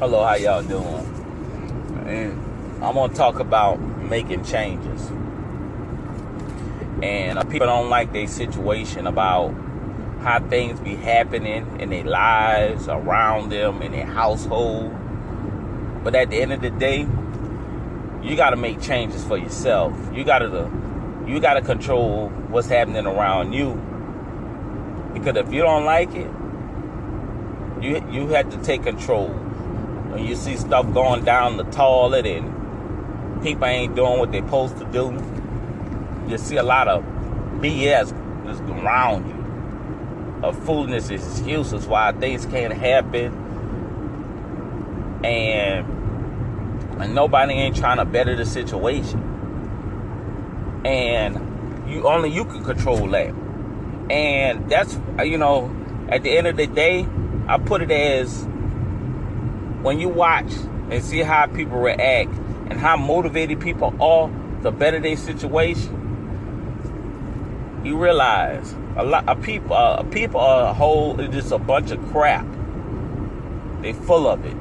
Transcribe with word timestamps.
Hello, 0.00 0.24
how 0.24 0.36
y'all 0.36 0.62
doing? 0.62 0.84
And 2.06 2.32
I'm 2.84 2.94
gonna 2.94 3.12
talk 3.12 3.40
about 3.40 3.80
making 3.80 4.44
changes. 4.44 5.10
And 7.02 7.36
uh, 7.36 7.42
people 7.42 7.66
don't 7.66 7.90
like 7.90 8.12
their 8.12 8.28
situation 8.28 9.08
about 9.08 9.48
how 10.20 10.38
things 10.48 10.78
be 10.78 10.94
happening 10.94 11.80
in 11.80 11.90
their 11.90 12.04
lives, 12.04 12.86
around 12.86 13.50
them, 13.50 13.82
in 13.82 13.90
their 13.90 14.06
household. 14.06 14.94
But 16.04 16.14
at 16.14 16.30
the 16.30 16.42
end 16.42 16.52
of 16.52 16.60
the 16.60 16.70
day, 16.70 17.00
you 18.22 18.36
got 18.36 18.50
to 18.50 18.56
make 18.56 18.80
changes 18.80 19.24
for 19.24 19.36
yourself. 19.36 19.92
You 20.14 20.22
got 20.22 20.38
to 20.38 20.70
you 21.26 21.40
got 21.40 21.54
to 21.54 21.60
control 21.60 22.28
what's 22.50 22.68
happening 22.68 23.04
around 23.04 23.52
you. 23.52 23.74
Because 25.12 25.36
if 25.36 25.52
you 25.52 25.62
don't 25.62 25.84
like 25.84 26.14
it, 26.14 26.30
you 27.82 28.00
you 28.12 28.28
have 28.28 28.48
to 28.50 28.62
take 28.62 28.84
control. 28.84 29.46
When 30.10 30.24
you 30.24 30.36
see 30.36 30.56
stuff 30.56 30.92
going 30.94 31.24
down 31.24 31.58
the 31.58 31.64
toilet 31.64 32.26
and 32.26 33.42
people 33.42 33.66
ain't 33.66 33.94
doing 33.94 34.18
what 34.18 34.32
they're 34.32 34.42
supposed 34.42 34.78
to 34.78 34.84
do, 34.86 35.12
you 36.28 36.38
see 36.38 36.56
a 36.56 36.62
lot 36.62 36.88
of 36.88 37.04
BS 37.60 38.14
just 38.46 38.62
around 38.62 39.28
you. 39.28 39.36
Of 40.46 40.58
foolishness 40.64 41.10
excuses 41.10 41.86
why 41.86 42.12
things 42.12 42.46
can't 42.46 42.72
happen. 42.72 43.34
And 45.24 45.86
and 47.00 47.14
nobody 47.14 47.52
ain't 47.52 47.76
trying 47.76 47.98
to 47.98 48.04
better 48.04 48.34
the 48.34 48.46
situation. 48.46 49.20
And 50.84 51.90
you 51.90 52.08
only 52.08 52.30
you 52.30 52.44
can 52.44 52.64
control 52.64 53.08
that. 53.08 53.34
And 54.10 54.70
that's 54.70 54.98
you 55.24 55.36
know, 55.38 55.70
at 56.08 56.22
the 56.22 56.30
end 56.30 56.46
of 56.46 56.56
the 56.56 56.66
day, 56.66 57.06
I 57.46 57.58
put 57.58 57.82
it 57.82 57.90
as 57.90 58.47
when 59.82 60.00
you 60.00 60.08
watch 60.08 60.52
and 60.90 61.02
see 61.02 61.20
how 61.20 61.46
people 61.46 61.78
react 61.78 62.30
and 62.70 62.74
how 62.74 62.96
motivated 62.96 63.60
people 63.60 63.94
are 64.02 64.30
the 64.62 64.70
better 64.70 64.98
their 65.00 65.16
situation, 65.16 65.94
you 67.84 67.96
realize 67.96 68.74
a 68.96 69.04
lot 69.04 69.28
of 69.28 69.40
people, 69.42 69.74
uh, 69.74 70.02
people 70.04 70.40
are 70.40 70.70
a 70.70 70.74
whole, 70.74 71.16
just 71.16 71.52
a 71.52 71.58
bunch 71.58 71.90
of 71.90 72.04
crap. 72.10 72.46
They 73.82 73.92
full 73.92 74.26
of 74.26 74.44
it. 74.44 74.56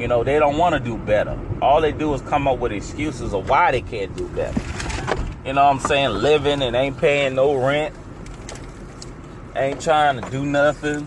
You 0.00 0.08
know, 0.08 0.24
they 0.24 0.38
don't 0.38 0.56
want 0.56 0.74
to 0.74 0.80
do 0.80 0.96
better. 0.96 1.38
All 1.60 1.80
they 1.80 1.92
do 1.92 2.12
is 2.14 2.22
come 2.22 2.48
up 2.48 2.58
with 2.58 2.72
excuses 2.72 3.34
of 3.34 3.48
why 3.48 3.70
they 3.70 3.82
can't 3.82 4.14
do 4.16 4.26
better. 4.28 4.60
You 5.44 5.52
know 5.52 5.64
what 5.64 5.74
I'm 5.74 5.80
saying? 5.80 6.10
Living 6.10 6.62
and 6.62 6.74
ain't 6.74 6.98
paying 6.98 7.34
no 7.34 7.54
rent. 7.54 7.94
Ain't 9.54 9.80
trying 9.80 10.20
to 10.20 10.30
do 10.30 10.44
nothing. 10.44 11.06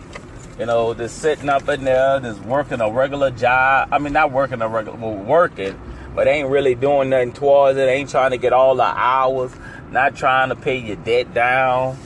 You 0.60 0.66
know, 0.66 0.94
just 0.94 1.20
sitting 1.20 1.48
up 1.48 1.70
in 1.70 1.86
there, 1.86 2.20
just 2.20 2.42
working 2.42 2.82
a 2.82 2.92
regular 2.92 3.32
job. 3.32 3.88
I 3.94 3.98
mean, 3.98 4.12
not 4.12 4.34
working 4.34 4.62
a 4.62 4.68
regular, 4.68 4.98
well, 4.98 5.16
working, 5.16 5.80
but 6.14 6.28
ain't 6.28 6.50
really 6.50 6.76
doing 6.76 7.10
nothing 7.10 7.32
towards 7.32 7.78
it. 7.78 7.84
Ain't 7.84 8.10
trying 8.10 8.32
to 8.32 8.38
get 8.38 8.52
all 8.52 8.76
the 8.76 8.84
hours. 8.84 9.54
Not 9.90 10.18
trying 10.18 10.50
to 10.50 10.58
pay 10.58 10.78
your 10.78 10.98
debt 10.98 11.34
down. 11.34 11.98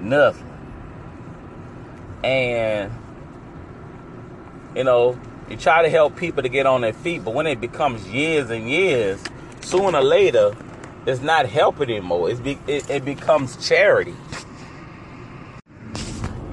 Nothing. 0.00 0.46
And, 2.24 2.90
you 4.74 4.84
know, 4.84 5.20
you 5.50 5.58
try 5.58 5.82
to 5.82 5.90
help 5.90 6.16
people 6.16 6.42
to 6.42 6.48
get 6.48 6.64
on 6.64 6.80
their 6.80 6.94
feet, 6.94 7.22
but 7.22 7.34
when 7.34 7.46
it 7.46 7.60
becomes 7.60 8.08
years 8.08 8.48
and 8.48 8.70
years, 8.70 9.22
sooner 9.60 9.98
or 9.98 10.02
later, 10.02 10.56
it's 11.04 11.20
not 11.20 11.44
helping 11.46 11.90
anymore. 11.90 12.30
It's 12.30 12.40
be, 12.40 12.58
it, 12.66 12.88
it 12.88 13.04
becomes 13.04 13.56
charity. 13.68 14.14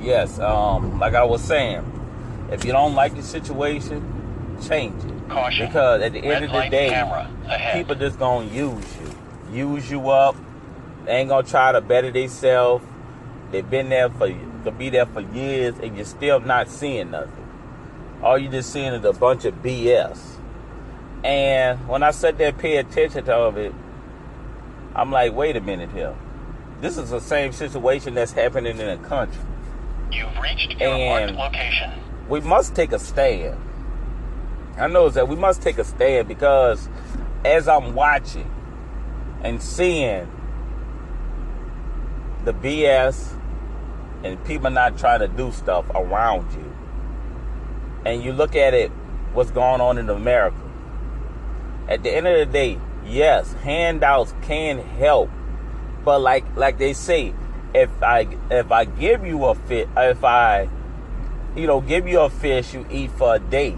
Yes, 0.07 0.39
um, 0.39 0.99
like 0.99 1.15
I 1.15 1.25
was 1.25 1.43
saying, 1.43 1.83
if 2.49 2.63
you 2.63 2.71
don't 2.71 2.95
like 2.95 3.13
the 3.13 3.21
situation, 3.21 4.57
change 4.65 5.03
it. 5.03 5.27
Caution. 5.27 5.67
Because 5.67 6.01
at 6.01 6.13
the 6.13 6.19
end 6.19 6.45
of 6.45 6.51
the 6.53 6.69
day, 6.69 7.27
people 7.73 7.93
just 7.93 8.17
gonna 8.17 8.45
use 8.45 8.85
you, 9.51 9.75
use 9.75 9.91
you 9.91 10.09
up. 10.09 10.37
They 11.03 11.11
ain't 11.11 11.27
gonna 11.27 11.45
try 11.45 11.73
to 11.73 11.81
better 11.81 12.09
themselves. 12.09 12.85
They've 13.51 13.69
been 13.69 13.89
there 13.89 14.09
for 14.09 14.29
to 14.29 14.71
be 14.71 14.89
there 14.89 15.07
for 15.07 15.19
years, 15.19 15.75
and 15.79 15.97
you're 15.97 16.05
still 16.05 16.39
not 16.39 16.69
seeing 16.69 17.11
nothing. 17.11 17.45
All 18.23 18.37
you 18.37 18.47
just 18.47 18.71
seeing 18.71 18.93
is 18.93 19.03
a 19.03 19.11
bunch 19.11 19.43
of 19.43 19.55
BS. 19.55 20.37
And 21.25 21.85
when 21.85 22.01
I 22.01 22.11
sat 22.11 22.37
there, 22.37 22.53
pay 22.53 22.77
attention 22.77 23.25
to 23.25 23.47
it, 23.57 23.75
I'm 24.95 25.11
like, 25.11 25.33
wait 25.33 25.57
a 25.57 25.61
minute 25.61 25.91
here. 25.91 26.15
This 26.79 26.97
is 26.97 27.09
the 27.09 27.19
same 27.19 27.51
situation 27.51 28.13
that's 28.13 28.31
happening 28.31 28.79
in 28.79 29.01
the 29.01 29.05
country. 29.05 29.41
You've 30.11 30.37
reached 30.41 30.79
your 30.79 30.89
And- 30.89 31.35
location. 31.35 31.91
we 32.27 32.39
must 32.41 32.75
take 32.75 32.91
a 32.91 32.99
stand. 32.99 33.57
I 34.79 34.87
know 34.87 35.09
that 35.09 35.27
we 35.27 35.35
must 35.35 35.61
take 35.61 35.77
a 35.77 35.83
stand 35.83 36.27
because 36.27 36.87
as 37.43 37.67
I'm 37.67 37.95
watching 37.95 38.49
and 39.43 39.61
seeing 39.61 40.27
the 42.45 42.53
BS 42.53 43.33
and 44.23 44.43
people 44.45 44.69
not 44.69 44.97
trying 44.97 45.19
to 45.19 45.27
do 45.27 45.51
stuff 45.51 45.85
around 45.93 46.51
you, 46.53 46.71
and 48.05 48.23
you 48.23 48.31
look 48.33 48.55
at 48.55 48.73
it, 48.73 48.91
what's 49.33 49.51
going 49.51 49.81
on 49.81 49.97
in 49.97 50.09
America. 50.09 50.57
At 51.89 52.03
the 52.03 52.11
end 52.15 52.27
of 52.27 52.37
the 52.37 52.45
day, 52.45 52.79
yes, 53.05 53.53
handouts 53.63 54.33
can 54.41 54.79
help, 54.79 55.29
but 56.03 56.19
like 56.19 56.45
like 56.55 56.77
they 56.77 56.93
say, 56.93 57.33
if 57.81 58.03
I 58.03 58.27
if 58.49 58.71
I 58.71 58.85
give 58.85 59.25
you 59.25 59.45
a 59.45 59.55
fit, 59.55 59.89
if 59.95 60.23
I 60.23 60.69
you 61.57 61.65
know, 61.65 61.81
give 61.81 62.07
you 62.07 62.21
a 62.21 62.29
fish, 62.29 62.73
you 62.73 62.85
eat 62.89 63.11
for 63.11 63.35
a 63.35 63.39
day. 63.39 63.75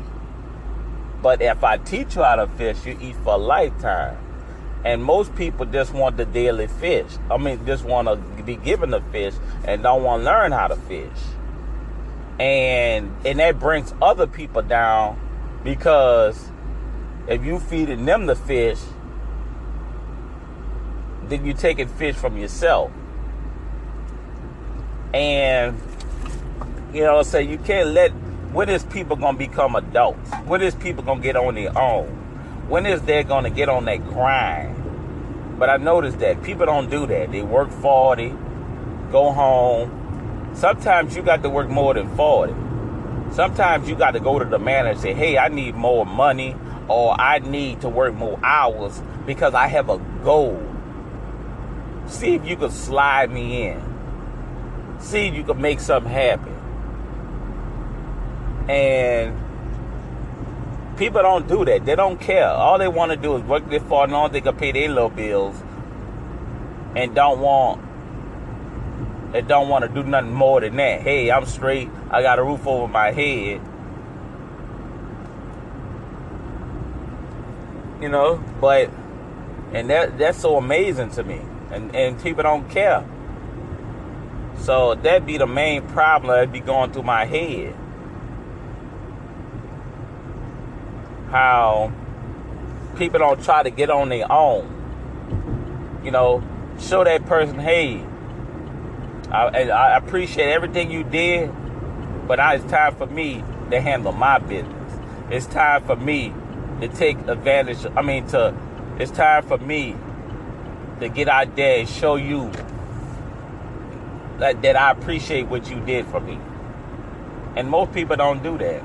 But 1.22 1.42
if 1.42 1.64
I 1.64 1.78
teach 1.78 2.16
you 2.16 2.24
how 2.24 2.36
to 2.36 2.48
fish, 2.48 2.86
you 2.86 2.98
eat 3.02 3.16
for 3.24 3.36
a 3.36 3.38
lifetime. 3.38 4.18
And 4.84 5.04
most 5.04 5.34
people 5.36 5.66
just 5.66 5.94
want 5.94 6.18
the 6.18 6.26
daily 6.26 6.68
fish. 6.68 7.12
I 7.32 7.38
mean, 7.38 7.66
just 7.66 7.84
want 7.84 8.08
to 8.08 8.44
be 8.44 8.56
given 8.58 8.92
the 8.92 9.02
fish 9.12 9.34
and 9.66 9.84
don't 9.84 10.04
want 10.04 10.22
to 10.22 10.26
learn 10.26 10.52
how 10.52 10.68
to 10.68 10.76
fish. 10.76 11.08
And 12.40 13.14
and 13.26 13.40
that 13.40 13.60
brings 13.60 13.94
other 14.02 14.28
people 14.28 14.62
down 14.62 15.20
because 15.64 16.52
if 17.28 17.44
you 17.44 17.60
feeding 17.60 18.06
them 18.06 18.26
the 18.26 18.36
fish, 18.36 18.80
then 21.24 21.46
you 21.46 21.54
taking 21.54 21.88
fish 21.88 22.16
from 22.16 22.38
yourself. 22.38 22.92
And 25.14 25.80
you 26.94 27.03
know, 27.03 27.22
say 27.24 27.44
you 27.44 27.58
can't 27.58 27.90
let 27.90 28.12
when 28.52 28.70
is 28.70 28.84
people 28.86 29.16
gonna 29.16 29.38
become 29.38 29.75
adults? 29.75 30.31
When 30.46 30.62
is 30.62 30.74
people 30.75 31.03
gonna 31.03 31.22
get 31.22 31.36
on 31.36 31.56
their 31.56 31.78
own? 31.78 32.08
When 32.68 32.86
is 32.86 33.02
they 33.03 33.24
gonna 33.24 33.50
get 33.50 33.69
on 33.69 33.86
that 33.86 34.03
grind? 34.08 35.59
But 35.59 35.69
I 35.69 35.78
noticed 35.78 36.19
that 36.19 36.42
people 36.42 36.66
don't 36.66 36.90
do 36.90 37.06
that. 37.08 37.31
They 37.31 37.42
work 37.42 37.69
40, 37.69 38.34
go 39.12 39.31
home. 39.31 40.52
Sometimes 40.53 41.16
you 41.16 41.22
got 41.22 41.44
to 41.44 41.50
work 41.50 41.69
more 41.69 41.94
than 41.94 42.16
40. 42.16 42.53
Sometimes 43.34 43.88
you 43.88 43.96
got 43.96 44.12
to 44.12 44.19
go 44.19 44.40
to 44.40 44.46
the 44.46 44.58
manager 44.58 44.92
and 44.92 45.00
say, 45.00 45.14
hey, 45.14 45.38
I 45.38 45.50
need 45.50 45.75
more 45.75 46.06
money 46.06 46.56
or 46.88 47.19
I 47.19 47.40
need 47.40 47.81
to 47.81 47.90
work 47.90 48.16
more 48.16 48.40
hours 48.44 49.02
because 49.25 49.53
I 49.53 49.68
have 49.68 49.90
a 49.90 50.00
goal. 50.24 50.59
See 52.08 52.34
if 52.36 52.46
you 52.46 52.56
can 52.56 52.72
slide 52.72 53.30
me 53.30 53.68
in. 53.68 53.89
See 55.00 55.28
if 55.28 55.36
you 55.36 55.44
can 55.44 55.62
make 55.62 55.80
something 55.80 56.12
happen. 56.12 56.56
And 58.70 59.38
people 60.98 61.22
don't 61.22 61.48
do 61.48 61.66
that. 61.66 61.86
They 61.86 61.96
don't 61.96 62.20
care. 62.20 62.48
All 62.48 62.78
they 62.78 62.88
want 62.88 63.12
to 63.12 63.18
do 63.18 63.36
is 63.36 63.44
work 63.44 63.70
their 63.70 63.80
far 63.80 64.08
long 64.08 64.32
they 64.32 64.42
can 64.42 64.56
pay 64.56 64.72
their 64.72 64.90
little 64.90 65.10
bills 65.10 65.56
and 66.96 67.16
don't 67.16 67.40
want 67.40 67.82
they 69.32 69.42
don't 69.42 69.70
want 69.70 69.84
to 69.86 69.90
do 69.90 70.04
nothing 70.04 70.34
more 70.34 70.60
than 70.60 70.76
that. 70.78 71.02
Hey, 71.02 71.30
I'm 71.30 71.46
straight. 71.46 71.90
I 72.10 72.24
got 72.24 72.40
a 72.40 72.44
roof 72.44 72.66
over 72.66 72.88
my 72.88 73.12
head. 73.12 73.62
You 78.01 78.10
know, 78.10 78.44
but 78.60 78.90
and 79.72 79.90
that 79.92 80.18
that's 80.18 80.40
so 80.40 80.57
amazing 80.57 81.12
to 81.12 81.24
me. 81.24 81.42
And 81.72 81.96
and 81.96 82.22
people 82.22 82.44
don't 82.44 82.68
care. 82.69 83.06
So 84.62 84.96
that 84.96 85.26
be 85.26 85.38
the 85.38 85.48
main 85.48 85.88
problem 85.88 86.38
that 86.38 86.52
be 86.52 86.60
going 86.60 86.92
through 86.92 87.04
my 87.04 87.26
head. 87.26 87.76
How 91.30 91.92
people 92.98 93.20
don't 93.20 93.44
try 93.44 93.64
to 93.64 93.70
get 93.70 93.90
on 93.90 94.10
their 94.10 94.32
own. 94.32 94.76
You 96.04 96.12
know, 96.12 96.44
show 96.80 97.04
that 97.04 97.26
person, 97.26 97.60
hey, 97.60 98.04
I, 99.32 99.70
I 99.70 99.98
appreciate 99.98 100.52
everything 100.52 100.92
you 100.92 101.04
did, 101.04 101.52
but 102.28 102.38
now 102.38 102.54
it's 102.54 102.66
time 102.66 102.96
for 102.96 103.06
me 103.06 103.44
to 103.70 103.80
handle 103.80 104.12
my 104.12 104.40
business. 104.40 105.00
It's 105.30 105.46
time 105.46 105.84
for 105.84 105.96
me 105.96 106.34
to 106.82 106.88
take 106.88 107.18
advantage. 107.28 107.86
I 107.96 108.02
mean, 108.02 108.28
to 108.28 108.56
it's 108.98 109.12
time 109.12 109.44
for 109.44 109.58
me 109.58 109.96
to 111.00 111.10
get 111.10 111.30
out 111.30 111.56
there 111.56 111.80
and 111.80 111.88
show 111.90 112.16
you 112.16 112.52
that, 114.39 114.62
that 114.63 114.75
I 114.77 114.91
appreciate 114.91 115.47
what 115.47 115.69
you 115.69 115.80
did 115.81 116.07
for 116.07 116.19
me. 116.19 116.39
And 117.56 117.69
most 117.69 117.94
people 117.94 118.18
don't 118.18 118.44
do 118.44 118.57
that. 118.59 118.83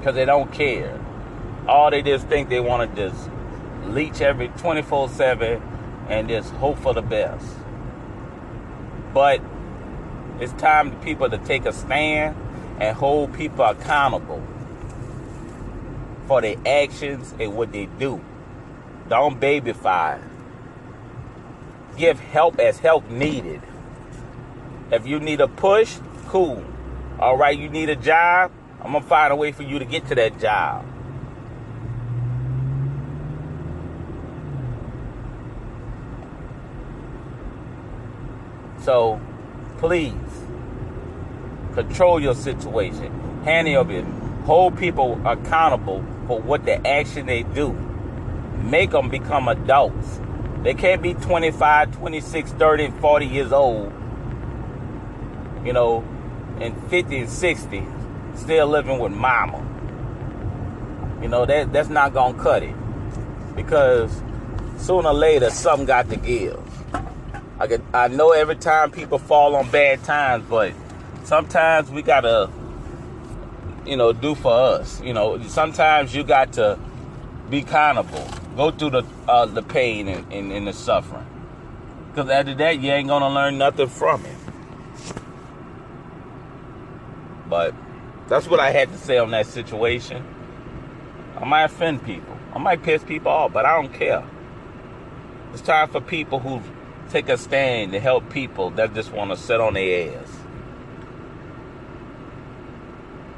because 0.00 0.14
they 0.14 0.24
don't 0.26 0.52
care. 0.52 0.98
All 1.68 1.90
they 1.90 2.02
just 2.02 2.26
think 2.28 2.48
they 2.48 2.60
want 2.60 2.96
to 2.96 3.10
just 3.10 3.30
leech 3.86 4.22
every 4.22 4.48
24 4.48 5.10
7 5.10 5.62
and 6.08 6.28
just 6.28 6.50
hope 6.54 6.78
for 6.78 6.94
the 6.94 7.02
best. 7.02 7.46
But 9.14 9.42
it's 10.40 10.52
time 10.54 10.92
for 10.92 10.98
people 11.04 11.30
to 11.30 11.38
take 11.38 11.66
a 11.66 11.72
stand 11.72 12.36
and 12.80 12.96
hold 12.96 13.34
people 13.34 13.64
accountable 13.64 14.42
for 16.28 16.42
their 16.42 16.56
actions 16.66 17.34
and 17.40 17.56
what 17.56 17.72
they 17.72 17.86
do. 17.98 18.22
Don't 19.08 19.40
babyfy. 19.40 20.22
Give 21.96 22.20
help 22.20 22.58
as 22.60 22.78
help 22.80 23.08
needed. 23.10 23.62
If 24.92 25.06
you 25.06 25.20
need 25.20 25.40
a 25.40 25.48
push, 25.48 25.98
cool. 26.26 26.64
All 27.18 27.36
right, 27.36 27.56
you 27.56 27.68
need 27.68 27.88
a 27.88 27.96
job, 27.96 28.50
I'm 28.80 28.92
going 28.92 29.02
to 29.02 29.08
find 29.08 29.32
a 29.32 29.36
way 29.36 29.52
for 29.52 29.62
you 29.62 29.78
to 29.78 29.84
get 29.84 30.06
to 30.08 30.14
that 30.14 30.40
job. 30.40 30.84
So, 38.82 39.20
please 39.78 40.14
control 41.74 42.18
your 42.18 42.34
situation. 42.34 43.12
Handle 43.44 43.72
your 43.72 43.84
business. 43.84 44.46
Hold 44.46 44.78
people 44.78 45.20
accountable 45.26 46.04
for 46.26 46.40
what 46.40 46.64
the 46.64 46.84
action 46.86 47.26
they 47.26 47.42
do. 47.42 47.72
Make 48.64 48.90
them 48.90 49.10
become 49.10 49.48
adults. 49.48 50.20
They 50.62 50.74
can't 50.74 51.02
be 51.02 51.14
25, 51.14 51.94
26, 51.96 52.52
30, 52.52 52.90
40 53.00 53.26
years 53.26 53.52
old, 53.52 53.92
you 55.64 55.72
know, 55.72 56.04
and 56.60 56.76
50 56.90 57.18
and 57.18 57.28
60, 57.28 57.86
still 58.36 58.66
living 58.66 58.98
with 58.98 59.12
mama. 59.12 59.66
You 61.22 61.28
know, 61.28 61.44
that 61.44 61.72
that's 61.72 61.88
not 61.88 62.14
gonna 62.14 62.38
cut 62.42 62.62
it. 62.62 62.74
Because 63.54 64.10
sooner 64.78 65.08
or 65.08 65.14
later 65.14 65.50
something 65.50 65.86
got 65.86 66.08
to 66.10 66.16
give. 66.16 66.58
I 67.58 67.66
get, 67.66 67.82
I 67.92 68.08
know 68.08 68.30
every 68.30 68.56
time 68.56 68.90
people 68.90 69.18
fall 69.18 69.54
on 69.54 69.70
bad 69.70 70.02
times, 70.02 70.46
but 70.48 70.72
sometimes 71.24 71.90
we 71.90 72.00
gotta, 72.00 72.48
you 73.84 73.96
know, 73.96 74.14
do 74.14 74.34
for 74.34 74.52
us. 74.52 75.00
You 75.02 75.12
know, 75.12 75.42
sometimes 75.42 76.14
you 76.14 76.24
got 76.24 76.54
to 76.54 76.78
be 77.50 77.58
accountable. 77.58 78.26
Go 78.56 78.70
through 78.70 78.90
the 78.90 79.04
uh, 79.28 79.46
the 79.46 79.62
pain 79.62 80.08
and, 80.08 80.32
and, 80.32 80.52
and 80.52 80.66
the 80.66 80.72
suffering. 80.72 81.26
Because 82.08 82.30
after 82.30 82.54
that, 82.54 82.80
you 82.80 82.90
ain't 82.90 83.08
gonna 83.08 83.28
learn 83.28 83.58
nothing 83.58 83.88
from 83.88 84.24
it. 84.24 84.39
But 87.50 87.74
that's 88.28 88.46
what 88.46 88.60
I 88.60 88.70
had 88.70 88.90
to 88.92 88.96
say 88.96 89.18
on 89.18 89.32
that 89.32 89.46
situation. 89.46 90.24
I 91.36 91.44
might 91.44 91.64
offend 91.64 92.04
people. 92.04 92.36
I 92.54 92.58
might 92.58 92.82
piss 92.82 93.04
people 93.04 93.30
off, 93.30 93.52
but 93.52 93.66
I 93.66 93.80
don't 93.80 93.92
care. 93.92 94.24
It's 95.52 95.62
time 95.62 95.88
for 95.88 96.00
people 96.00 96.38
who 96.38 96.62
take 97.10 97.28
a 97.28 97.36
stand 97.36 97.92
to 97.92 98.00
help 98.00 98.30
people 98.30 98.70
that 98.70 98.94
just 98.94 99.12
want 99.12 99.30
to 99.30 99.36
sit 99.36 99.60
on 99.60 99.74
their 99.74 100.16
ass. 100.16 100.36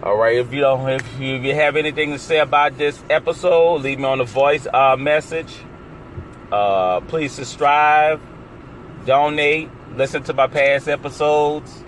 All 0.02 0.16
right, 0.16 0.36
if 0.36 0.52
you 0.52 0.60
don't, 0.60 0.88
if 0.90 1.20
you, 1.20 1.36
if 1.36 1.44
you 1.44 1.54
have 1.54 1.76
anything 1.76 2.10
to 2.10 2.18
say 2.18 2.40
about 2.40 2.76
this 2.76 3.00
episode, 3.08 3.82
leave 3.82 3.98
me 3.98 4.04
on 4.04 4.18
the 4.18 4.24
voice 4.24 4.66
uh, 4.66 4.96
message. 4.96 5.54
Uh, 6.50 7.00
please 7.02 7.32
subscribe, 7.32 8.20
donate, 9.06 9.70
listen 9.94 10.22
to 10.24 10.34
my 10.34 10.48
past 10.48 10.88
episodes, 10.88 11.84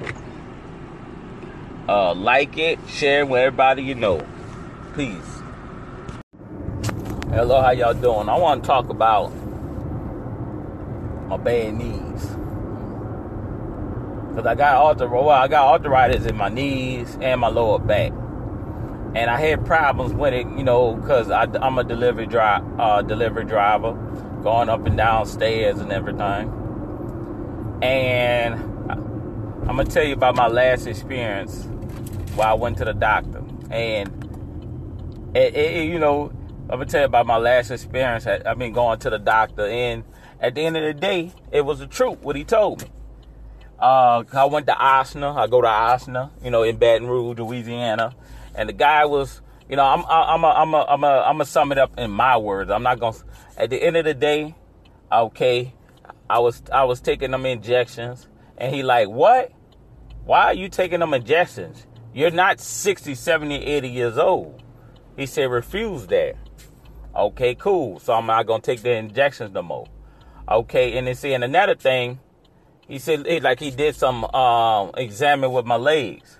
uh, 1.88 2.14
like 2.14 2.56
it, 2.56 2.78
share 2.88 3.20
it 3.20 3.28
with 3.28 3.40
everybody 3.40 3.82
you 3.82 3.94
know. 3.94 4.26
Please. 4.94 5.42
Hello, 7.30 7.60
how 7.60 7.70
y'all 7.72 7.94
doing? 7.94 8.28
I 8.28 8.38
want 8.38 8.62
to 8.62 8.66
talk 8.66 8.88
about 8.88 9.28
my 11.28 11.36
bad 11.36 11.74
knees. 11.74 12.26
Cause 14.34 14.46
I 14.46 14.54
got 14.54 14.84
arthritis, 14.84 15.12
well, 15.12 15.28
I 15.30 15.46
got 15.46 15.68
arthritis 15.68 16.26
in 16.26 16.36
my 16.36 16.48
knees 16.48 17.16
and 17.20 17.40
my 17.40 17.48
lower 17.48 17.78
back, 17.78 18.10
and 19.14 19.30
I 19.30 19.38
had 19.38 19.64
problems 19.64 20.12
with 20.12 20.34
it, 20.34 20.46
you 20.56 20.64
know, 20.64 20.96
cause 21.06 21.30
I, 21.30 21.44
am 21.64 21.78
a 21.78 21.84
delivery 21.84 22.26
uh, 22.36 23.02
delivery 23.02 23.44
driver, 23.44 23.92
going 24.42 24.68
up 24.68 24.86
and 24.86 24.96
down 24.96 25.26
stairs 25.26 25.78
and 25.78 25.92
everything. 25.92 26.52
And 27.80 28.54
I'm 29.68 29.76
gonna 29.76 29.84
tell 29.84 30.04
you 30.04 30.14
about 30.14 30.34
my 30.34 30.48
last 30.48 30.86
experience 30.86 31.68
while 32.34 32.48
I 32.48 32.54
went 32.54 32.78
to 32.78 32.84
the 32.84 32.92
doctor, 32.92 33.42
and 33.70 35.32
it, 35.34 35.54
it, 35.54 35.88
you 35.88 35.98
know, 35.98 36.32
I'm 36.62 36.78
gonna 36.78 36.86
tell 36.86 37.00
you 37.00 37.06
about 37.06 37.26
my 37.26 37.36
last 37.36 37.70
experience. 37.70 38.26
I've 38.26 38.58
been 38.58 38.72
going 38.72 38.98
to 39.00 39.10
the 39.10 39.18
doctor, 39.18 39.66
and 39.66 40.04
at 40.40 40.54
the 40.54 40.62
end 40.62 40.76
of 40.76 40.82
the 40.82 40.94
day, 40.94 41.32
it 41.52 41.62
was 41.62 41.78
the 41.78 41.86
truth 41.86 42.20
what 42.22 42.36
he 42.36 42.44
told 42.44 42.82
me. 42.82 42.88
Uh, 43.78 44.24
I 44.32 44.44
went 44.46 44.66
to 44.66 44.72
Ochsner. 44.72 45.36
I 45.36 45.46
go 45.46 45.60
to 45.60 45.68
Ochsner, 45.68 46.30
you 46.42 46.50
know, 46.50 46.62
in 46.62 46.76
Baton 46.76 47.08
Rouge, 47.08 47.38
Louisiana, 47.38 48.14
and 48.54 48.68
the 48.68 48.72
guy 48.72 49.04
was, 49.04 49.42
you 49.68 49.76
know, 49.76 49.84
I'm, 49.84 50.04
I'm, 50.06 50.44
a, 50.44 50.48
I'm, 50.48 50.74
a, 50.74 50.86
I'm, 50.88 51.04
a, 51.04 51.06
I'm 51.06 51.34
gonna 51.34 51.44
sum 51.44 51.72
it 51.72 51.78
up 51.78 51.98
in 51.98 52.10
my 52.10 52.36
words. 52.36 52.70
I'm 52.70 52.82
not 52.82 52.98
gonna. 52.98 53.16
At 53.56 53.70
the 53.70 53.82
end 53.82 53.96
of 53.96 54.04
the 54.04 54.14
day, 54.14 54.54
okay, 55.12 55.74
I 56.28 56.38
was, 56.38 56.62
I 56.72 56.84
was 56.84 57.00
taking 57.00 57.30
them 57.30 57.46
injections, 57.46 58.28
and 58.58 58.74
he 58.74 58.82
like, 58.82 59.08
what? 59.08 59.52
Why 60.24 60.44
are 60.44 60.54
you 60.54 60.68
taking 60.68 61.00
them 61.00 61.12
injections? 61.12 61.86
You're 62.14 62.30
not 62.30 62.60
60, 62.60 63.16
70, 63.16 63.56
80 63.56 63.88
years 63.88 64.18
old. 64.18 64.62
He 65.16 65.26
said, 65.26 65.50
refuse 65.50 66.06
that. 66.06 66.36
Okay, 67.14 67.56
cool. 67.56 67.98
So 67.98 68.12
I'm 68.12 68.26
not 68.26 68.46
gonna 68.46 68.62
take 68.62 68.82
the 68.82 68.92
injections 68.92 69.52
no 69.52 69.62
more. 69.62 69.86
Okay, 70.48 70.96
and 70.96 71.06
then 71.06 71.14
see, 71.16 71.32
and 71.32 71.42
another 71.42 71.74
thing, 71.74 72.20
he 72.86 72.98
said 72.98 73.26
like 73.42 73.58
he 73.58 73.70
did 73.70 73.96
some 73.96 74.24
um, 74.26 74.92
examine 74.96 75.52
with 75.52 75.64
my 75.66 75.76
legs. 75.76 76.38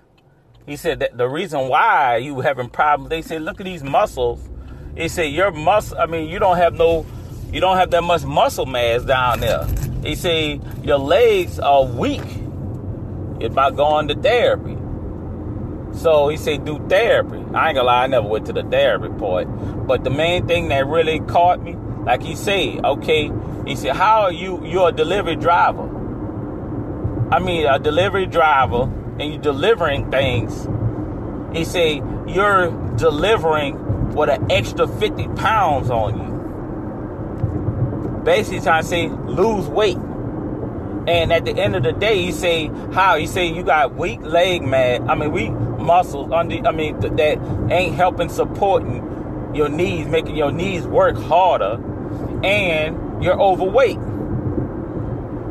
He 0.67 0.77
said 0.77 1.01
that 1.01 1.17
the 1.17 1.29
reason 1.29 1.69
why 1.69 2.19
you 2.19 2.41
having 2.41 2.69
problems, 2.71 3.11
they 3.11 3.23
said, 3.23 3.43
look 3.43 3.61
at 3.61 3.65
these 3.65 3.83
muscles. 3.83 4.49
He 4.97 5.09
said 5.09 5.33
your 5.33 5.51
muscle. 5.51 5.99
I 5.99 6.07
mean, 6.07 6.29
you 6.29 6.39
don't 6.39 6.57
have 6.57 6.75
no, 6.75 7.05
you 7.53 7.61
don't 7.61 7.77
have 7.77 7.91
that 7.91 8.03
much 8.03 8.25
muscle 8.25 8.67
mass 8.67 9.03
down 9.03 9.41
there. 9.41 9.67
He 10.05 10.15
said 10.15 10.63
your 10.85 10.99
legs 10.99 11.59
are 11.59 11.85
weak. 11.85 12.23
About 13.41 13.77
going 13.77 14.09
to 14.09 14.15
therapy. 14.15 14.77
So 15.95 16.29
he 16.29 16.37
said 16.37 16.65
do 16.65 16.79
therapy. 16.89 17.37
I 17.55 17.69
ain't 17.69 17.77
gonna 17.77 17.83
lie, 17.85 18.05
I 18.05 18.07
never 18.07 18.27
went 18.27 18.47
to 18.47 18.53
the 18.53 18.63
therapy 18.63 19.09
part. 19.19 19.47
But 19.87 20.05
the 20.05 20.11
main 20.11 20.47
thing 20.47 20.69
that 20.69 20.87
really 20.87 21.21
caught 21.21 21.63
me, 21.63 21.77
like 22.05 22.23
he 22.23 22.37
said, 22.37 22.85
okay, 22.85 23.31
he 23.67 23.77
said, 23.77 23.97
how 23.97 24.23
are 24.23 24.33
you? 24.33 24.65
You're 24.67 24.91
a 24.91 24.93
delivery 24.93 25.37
driver. 25.37 25.89
I 27.33 27.39
mean, 27.39 27.67
a 27.67 27.79
delivery 27.79 28.27
driver, 28.27 28.83
and 29.19 29.33
you're 29.33 29.41
delivering 29.41 30.11
things. 30.11 30.69
He 31.57 31.65
said, 31.65 32.03
you're 32.29 32.71
delivering 32.97 34.13
with 34.15 34.29
an 34.29 34.51
extra 34.51 34.87
50 34.87 35.29
pounds 35.29 35.91
on 35.91 36.19
you. 36.19 36.35
Basically 38.25 38.61
trying 38.61 38.83
to 38.83 38.89
say, 38.89 39.09
lose 39.09 39.67
weight. 39.69 39.97
And 41.07 41.33
at 41.33 41.45
the 41.45 41.53
end 41.53 41.77
of 41.77 41.83
the 41.83 41.93
day, 41.93 42.23
he 42.23 42.33
say, 42.33 42.69
how? 42.93 43.17
He 43.17 43.27
say, 43.27 43.47
you 43.47 43.63
got 43.63 43.95
weak 43.95 44.21
leg 44.23 44.63
mass. 44.63 45.01
I 45.09 45.15
mean, 45.15 45.33
weak 45.33 45.53
muscles 45.85 46.33
under, 46.33 46.67
I 46.67 46.73
mean, 46.73 47.01
th- 47.01 47.13
that 47.15 47.39
ain't 47.71 47.95
helping 47.95 48.29
supporting 48.29 49.53
your 49.55 49.69
knees, 49.69 50.07
making 50.07 50.37
your 50.37 50.51
knees 50.51 50.87
work 50.87 51.17
harder. 51.17 51.79
And 52.43 53.23
you're 53.23 53.41
overweight. 53.41 53.99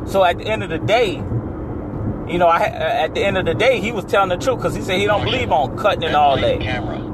So 0.07 0.23
at 0.23 0.37
the 0.37 0.45
end 0.45 0.63
of 0.63 0.69
the 0.69 0.77
day, 0.79 1.13
you 1.13 2.37
know, 2.37 2.47
I, 2.47 2.59
uh, 2.59 3.05
at 3.05 3.15
the 3.15 3.23
end 3.23 3.37
of 3.37 3.45
the 3.45 3.53
day, 3.53 3.79
he 3.79 3.91
was 3.91 4.05
telling 4.05 4.29
the 4.29 4.37
truth 4.37 4.57
because 4.57 4.75
he 4.75 4.81
said 4.81 4.99
he 4.99 5.05
don't 5.05 5.23
believe 5.23 5.51
on 5.51 5.77
cutting 5.77 6.03
and 6.03 6.15
all 6.15 6.37
that. 6.37 6.61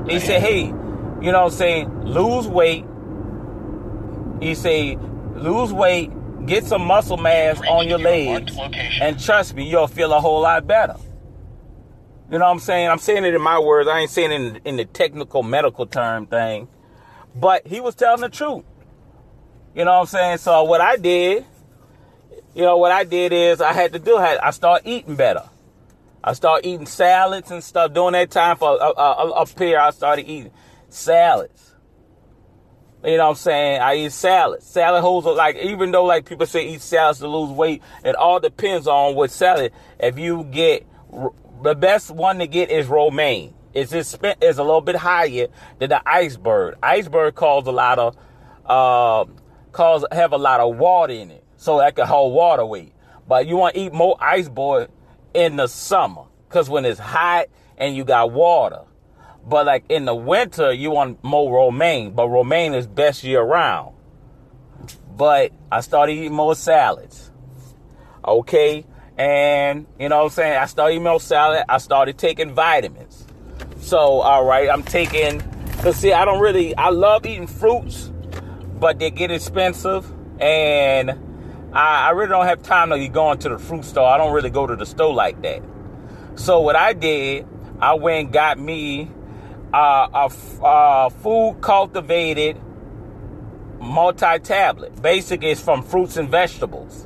He 0.09 0.19
said, 0.19 0.41
hey, 0.41 0.65
you 0.65 1.31
know 1.31 1.43
what 1.43 1.51
I'm 1.53 1.57
saying, 1.57 2.05
lose 2.05 2.47
weight. 2.47 2.85
He 4.41 4.55
said, 4.55 4.99
lose 5.35 5.71
weight, 5.71 6.11
get 6.45 6.65
some 6.65 6.83
muscle 6.85 7.17
mass 7.17 7.59
on 7.69 7.87
your 7.87 7.99
legs, 7.99 8.55
and 9.01 9.19
trust 9.19 9.53
me, 9.55 9.69
you'll 9.69 9.87
feel 9.87 10.11
a 10.13 10.19
whole 10.19 10.41
lot 10.41 10.65
better. 10.67 10.95
You 12.31 12.37
know 12.37 12.45
what 12.45 12.51
I'm 12.51 12.59
saying? 12.59 12.89
I'm 12.89 12.99
saying 12.99 13.25
it 13.25 13.33
in 13.33 13.41
my 13.41 13.57
words. 13.59 13.89
I 13.89 13.99
ain't 13.99 14.11
saying 14.11 14.31
it 14.31 14.41
in, 14.41 14.55
in 14.65 14.77
the 14.77 14.85
technical 14.85 15.41
medical 15.41 15.87
term 15.87 16.27
thing. 16.27 16.67
But 17.35 17.65
he 17.65 17.79
was 17.79 17.95
telling 17.95 18.21
the 18.21 18.29
truth. 18.29 18.63
You 19.75 19.85
know 19.85 19.93
what 19.93 20.01
I'm 20.01 20.05
saying? 20.07 20.37
So 20.37 20.63
what 20.63 20.81
I 20.81 20.97
did, 20.97 21.45
you 22.53 22.63
know, 22.63 22.77
what 22.77 22.91
I 22.91 23.03
did 23.03 23.33
is 23.33 23.61
I 23.61 23.73
had 23.73 23.93
to 23.93 23.99
do, 23.99 24.17
I 24.17 24.51
start 24.51 24.83
eating 24.85 25.15
better. 25.15 25.49
I 26.23 26.33
started 26.33 26.67
eating 26.67 26.85
salads 26.85 27.49
and 27.49 27.63
stuff. 27.63 27.93
During 27.93 28.13
that 28.13 28.29
time 28.29 28.57
for 28.57 28.81
uh, 28.81 28.91
uh, 28.91 29.31
up 29.35 29.57
here, 29.57 29.79
I 29.79 29.91
started 29.91 30.29
eating 30.29 30.51
salads. 30.89 31.73
You 33.03 33.15
know 33.15 33.23
what 33.23 33.29
I'm 33.29 33.35
saying? 33.35 33.81
I 33.81 33.95
eat 33.95 34.11
salads. 34.11 34.65
Salad 34.65 35.01
holds 35.01 35.25
are 35.25 35.33
like 35.33 35.55
even 35.57 35.91
though 35.91 36.03
like 36.03 36.25
people 36.25 36.45
say 36.45 36.67
eat 36.67 36.81
salads 36.81 37.19
to 37.19 37.27
lose 37.27 37.49
weight, 37.49 37.81
it 38.03 38.15
all 38.15 38.41
depends 38.41 38.87
on 38.87 39.15
what 39.15 39.31
salad. 39.31 39.71
If 39.99 40.19
you 40.19 40.43
get 40.43 40.85
the 41.61 41.75
best 41.75 42.11
one 42.11 42.39
to 42.39 42.47
get 42.47 42.69
is 42.69 42.87
romaine. 42.87 43.53
It's 43.73 43.91
just 43.91 44.17
is 44.41 44.57
a 44.57 44.63
little 44.63 44.81
bit 44.81 44.95
higher 44.95 45.47
than 45.77 45.89
the 45.89 46.01
iceberg. 46.09 46.77
Iceberg 46.81 47.35
cause 47.35 47.67
a 47.67 47.71
lot 47.71 47.99
of 47.99 48.17
uh, 48.65 49.25
cause 49.71 50.05
have 50.11 50.33
a 50.33 50.37
lot 50.37 50.59
of 50.59 50.77
water 50.77 51.13
in 51.13 51.31
it, 51.31 51.43
so 51.57 51.77
that 51.79 51.95
can 51.95 52.07
hold 52.07 52.33
water 52.33 52.65
weight. 52.65 52.93
But 53.27 53.47
you 53.47 53.57
want 53.57 53.75
to 53.75 53.81
eat 53.81 53.93
more 53.93 54.17
iceberg 54.19 54.89
in 55.33 55.57
the 55.57 55.67
summer, 55.67 56.23
cause 56.49 56.69
when 56.69 56.85
it's 56.85 56.99
hot 56.99 57.47
and 57.77 57.95
you 57.95 58.03
got 58.03 58.31
water. 58.31 58.81
But 59.45 59.65
like 59.65 59.85
in 59.89 60.05
the 60.05 60.15
winter, 60.15 60.73
you 60.73 60.91
want 60.91 61.23
more 61.23 61.53
romaine, 61.53 62.13
but 62.13 62.27
romaine 62.27 62.73
is 62.73 62.87
best 62.87 63.23
year 63.23 63.41
round. 63.41 63.95
But 65.15 65.51
I 65.71 65.81
started 65.81 66.13
eating 66.13 66.33
more 66.33 66.55
salads. 66.55 67.31
Okay, 68.25 68.85
and 69.19 69.85
you 69.99 70.07
know 70.07 70.19
what 70.19 70.23
I'm 70.23 70.29
saying? 70.29 70.57
I 70.57 70.65
started 70.65 70.93
eating 70.93 71.03
more 71.03 71.19
salad. 71.19 71.65
I 71.67 71.77
started 71.77 72.17
taking 72.17 72.53
vitamins. 72.53 73.27
So, 73.81 73.97
all 73.97 74.45
right, 74.45 74.69
I'm 74.69 74.81
taking, 74.81 75.41
cause 75.81 75.97
see, 75.97 76.13
I 76.13 76.23
don't 76.23 76.39
really, 76.39 76.73
I 76.75 76.89
love 76.89 77.25
eating 77.25 77.45
fruits, 77.45 78.13
but 78.79 78.97
they 78.97 79.11
get 79.11 79.29
expensive. 79.29 80.09
And 80.39 81.11
I, 81.73 82.07
I 82.07 82.09
really 82.11 82.29
don't 82.29 82.45
have 82.45 82.63
time 82.63 82.91
to 82.91 82.95
be 82.95 83.09
going 83.09 83.39
to 83.39 83.49
the 83.49 83.59
fruit 83.59 83.83
store. 83.83 84.07
I 84.07 84.17
don't 84.17 84.33
really 84.33 84.49
go 84.49 84.65
to 84.65 84.77
the 84.77 84.85
store 84.85 85.13
like 85.13 85.41
that. 85.41 85.61
So 86.35 86.61
what 86.61 86.77
I 86.77 86.93
did, 86.93 87.45
I 87.81 87.95
went 87.95 88.25
and 88.25 88.33
got 88.33 88.57
me 88.57 89.11
uh, 89.73 90.29
a, 90.29 90.31
a 90.63 91.09
food 91.09 91.57
cultivated 91.59 92.57
multi-tablet. 93.81 95.01
Basically, 95.01 95.51
it's 95.51 95.61
from 95.61 95.83
fruits 95.83 96.15
and 96.15 96.29
vegetables. 96.29 97.05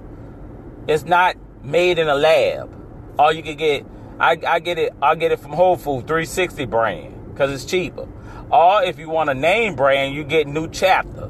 It's 0.88 1.06
not 1.06 1.38
made 1.64 2.00
in 2.00 2.08
a 2.08 2.16
lab. 2.16 2.70
All 3.18 3.32
you 3.32 3.44
can 3.44 3.58
get, 3.58 3.86
I, 4.20 4.38
I 4.48 4.60
get 4.60 4.78
it. 4.78 4.94
I 5.02 5.16
get 5.16 5.32
it 5.32 5.40
from 5.40 5.52
Whole 5.52 5.78
Foods 5.78 6.06
360 6.08 6.66
brand 6.66 7.32
because 7.32 7.52
it's 7.52 7.66
cheaper. 7.66 8.08
Or 8.52 8.84
if 8.84 9.00
you 9.00 9.10
want 9.10 9.30
a 9.30 9.34
name 9.34 9.76
brand, 9.76 10.14
you 10.14 10.24
get 10.24 10.48
New 10.48 10.70
Chapter. 10.70 11.30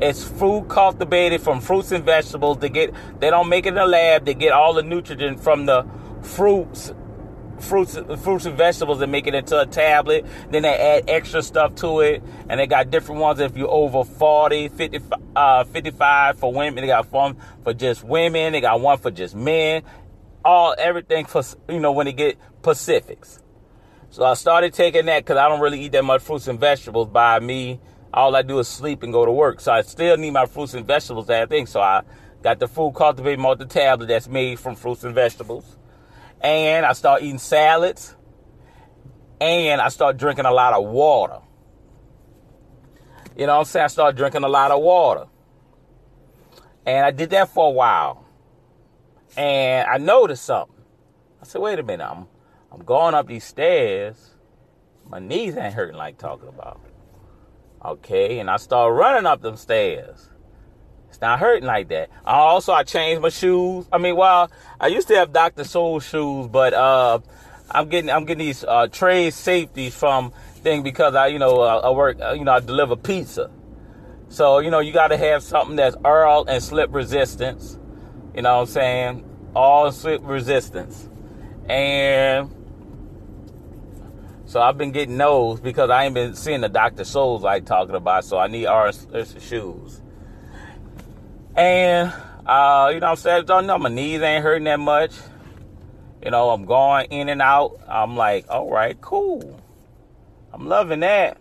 It's 0.00 0.22
food 0.22 0.68
cultivated 0.68 1.40
from 1.40 1.60
fruits 1.60 1.90
and 1.92 2.04
vegetables. 2.04 2.58
They 2.58 2.68
get 2.68 2.94
they 3.18 3.30
don't 3.30 3.48
make 3.48 3.66
it 3.66 3.70
in 3.70 3.78
a 3.78 3.86
lab. 3.86 4.24
They 4.26 4.34
get 4.34 4.52
all 4.52 4.74
the 4.74 4.82
nutrient 4.82 5.40
from 5.40 5.66
the 5.66 5.86
fruits 6.22 6.92
fruits 7.60 7.98
fruits 8.22 8.46
and 8.46 8.56
vegetables 8.56 9.00
and 9.00 9.10
make 9.10 9.26
it 9.26 9.34
into 9.34 9.58
a 9.60 9.66
tablet. 9.66 10.24
Then 10.50 10.62
they 10.62 10.74
add 10.74 11.08
extra 11.08 11.42
stuff 11.42 11.74
to 11.76 12.00
it. 12.00 12.22
And 12.48 12.60
they 12.60 12.66
got 12.66 12.90
different 12.90 13.20
ones 13.20 13.40
if 13.40 13.56
you're 13.56 13.68
over 13.68 14.04
40, 14.04 14.68
50, 14.68 15.00
uh, 15.34 15.64
55 15.64 16.38
for 16.38 16.52
women. 16.52 16.82
They 16.82 16.86
got 16.88 17.10
one 17.10 17.36
for 17.62 17.74
just 17.74 18.04
women. 18.04 18.52
They 18.52 18.60
got 18.60 18.80
one 18.80 18.98
for 18.98 19.10
just 19.10 19.34
men. 19.34 19.82
All 20.44 20.74
everything 20.78 21.24
for 21.24 21.42
you 21.68 21.80
know 21.80 21.92
when 21.92 22.06
they 22.06 22.12
get 22.12 22.38
Pacifics. 22.62 23.40
So 24.10 24.24
I 24.24 24.34
started 24.34 24.72
taking 24.72 25.06
that 25.06 25.24
because 25.24 25.36
I 25.36 25.48
don't 25.48 25.60
really 25.60 25.80
eat 25.82 25.92
that 25.92 26.04
much 26.04 26.22
fruits 26.22 26.46
and 26.46 26.58
vegetables 26.58 27.08
by 27.08 27.40
me. 27.40 27.80
All 28.14 28.34
I 28.34 28.42
do 28.42 28.58
is 28.60 28.68
sleep 28.68 29.02
and 29.02 29.12
go 29.12 29.26
to 29.26 29.32
work. 29.32 29.60
So 29.60 29.72
I 29.72 29.82
still 29.82 30.16
need 30.16 30.30
my 30.30 30.46
fruits 30.46 30.74
and 30.74 30.86
vegetables 30.86 31.26
that 31.26 31.48
thing. 31.48 31.66
So 31.66 31.80
I 31.80 32.02
got 32.42 32.60
the 32.60 32.68
food 32.68 32.94
cultivated 32.94 33.40
multi 33.40 33.64
tablet 33.64 34.06
that's 34.06 34.28
made 34.28 34.60
from 34.60 34.76
fruits 34.76 35.02
and 35.04 35.14
vegetables 35.14 35.76
and 36.40 36.86
I 36.86 36.92
start 36.92 37.22
eating 37.22 37.38
salads, 37.38 38.14
and 39.40 39.80
I 39.80 39.88
start 39.88 40.16
drinking 40.16 40.46
a 40.46 40.52
lot 40.52 40.72
of 40.74 40.84
water. 40.84 41.40
You 43.36 43.46
know 43.46 43.54
what 43.54 43.60
I'm 43.60 43.64
saying? 43.66 43.84
I 43.84 43.88
started 43.88 44.16
drinking 44.16 44.44
a 44.44 44.48
lot 44.48 44.70
of 44.70 44.80
water. 44.80 45.26
And 46.86 47.04
I 47.04 47.10
did 47.10 47.30
that 47.30 47.48
for 47.50 47.66
a 47.66 47.70
while. 47.70 48.24
And 49.36 49.86
I 49.86 49.98
noticed 49.98 50.44
something. 50.44 50.74
I 51.42 51.44
said, 51.44 51.60
wait 51.60 51.78
a 51.78 51.82
minute, 51.82 52.08
I'm 52.08 52.28
I'm 52.72 52.84
going 52.84 53.14
up 53.14 53.26
these 53.26 53.44
stairs. 53.44 54.34
My 55.08 55.18
knees 55.18 55.56
ain't 55.56 55.74
hurting 55.74 55.96
like 55.96 56.18
talking 56.18 56.48
about. 56.48 56.80
Okay, 57.84 58.38
and 58.38 58.50
I 58.50 58.56
start 58.56 58.92
running 58.92 59.26
up 59.26 59.42
them 59.42 59.56
stairs. 59.56 60.30
It's 61.08 61.20
not 61.20 61.38
hurting 61.38 61.66
like 61.66 61.88
that. 61.88 62.10
Also, 62.24 62.72
I 62.72 62.82
changed 62.82 63.22
my 63.22 63.30
shoes. 63.30 63.86
I 63.92 63.98
mean, 63.98 64.16
well, 64.16 64.50
I 64.80 64.88
used 64.88 65.08
to 65.08 65.14
have 65.16 65.32
Dr. 65.32 65.62
Scholl 65.62 66.02
shoes, 66.02 66.48
but 66.48 66.74
uh, 66.74 67.20
I'm 67.70 67.88
getting 67.88 68.10
I'm 68.10 68.24
getting 68.24 68.46
these 68.46 68.64
uh, 68.64 68.86
trade 68.88 69.34
safeties 69.34 69.94
from 69.94 70.32
thing 70.62 70.82
because 70.82 71.14
I 71.14 71.28
you 71.28 71.38
know 71.38 71.60
uh, 71.60 71.80
I 71.84 71.90
work 71.90 72.20
uh, 72.20 72.32
you 72.32 72.44
know 72.44 72.52
I 72.52 72.60
deliver 72.60 72.96
pizza. 72.96 73.50
So 74.28 74.58
you 74.58 74.70
know 74.70 74.80
you 74.80 74.92
got 74.92 75.08
to 75.08 75.16
have 75.16 75.42
something 75.42 75.76
that's 75.76 75.96
oil 76.04 76.44
and 76.48 76.62
slip 76.62 76.92
resistance. 76.92 77.78
You 78.34 78.42
know 78.42 78.56
what 78.56 78.60
I'm 78.62 78.66
saying? 78.66 79.50
All 79.54 79.90
slip 79.92 80.20
resistance, 80.24 81.08
and 81.68 82.54
so 84.44 84.60
I've 84.60 84.78
been 84.78 84.92
getting 84.92 85.16
those 85.16 85.60
because 85.60 85.90
I 85.90 86.04
ain't 86.04 86.14
been 86.14 86.34
seeing 86.34 86.60
the 86.60 86.68
Dr. 86.68 87.02
Scholl's 87.02 87.42
like 87.42 87.64
talking 87.64 87.94
about. 87.94 88.24
So 88.24 88.38
I 88.38 88.46
need 88.46 88.66
our 88.66 88.92
shoes. 88.92 90.02
And, 91.56 92.12
uh, 92.44 92.90
you 92.92 93.00
know 93.00 93.08
I'm 93.08 93.16
saying? 93.16 93.46
Don't 93.46 93.66
know, 93.66 93.78
my 93.78 93.88
knees 93.88 94.20
ain't 94.20 94.44
hurting 94.44 94.64
that 94.64 94.78
much. 94.78 95.12
You 96.22 96.30
know, 96.30 96.50
I'm 96.50 96.66
going 96.66 97.06
in 97.10 97.28
and 97.28 97.40
out. 97.40 97.80
I'm 97.88 98.16
like, 98.16 98.46
all 98.50 98.70
right, 98.70 99.00
cool. 99.00 99.60
I'm 100.52 100.66
loving 100.66 101.00
that. 101.00 101.38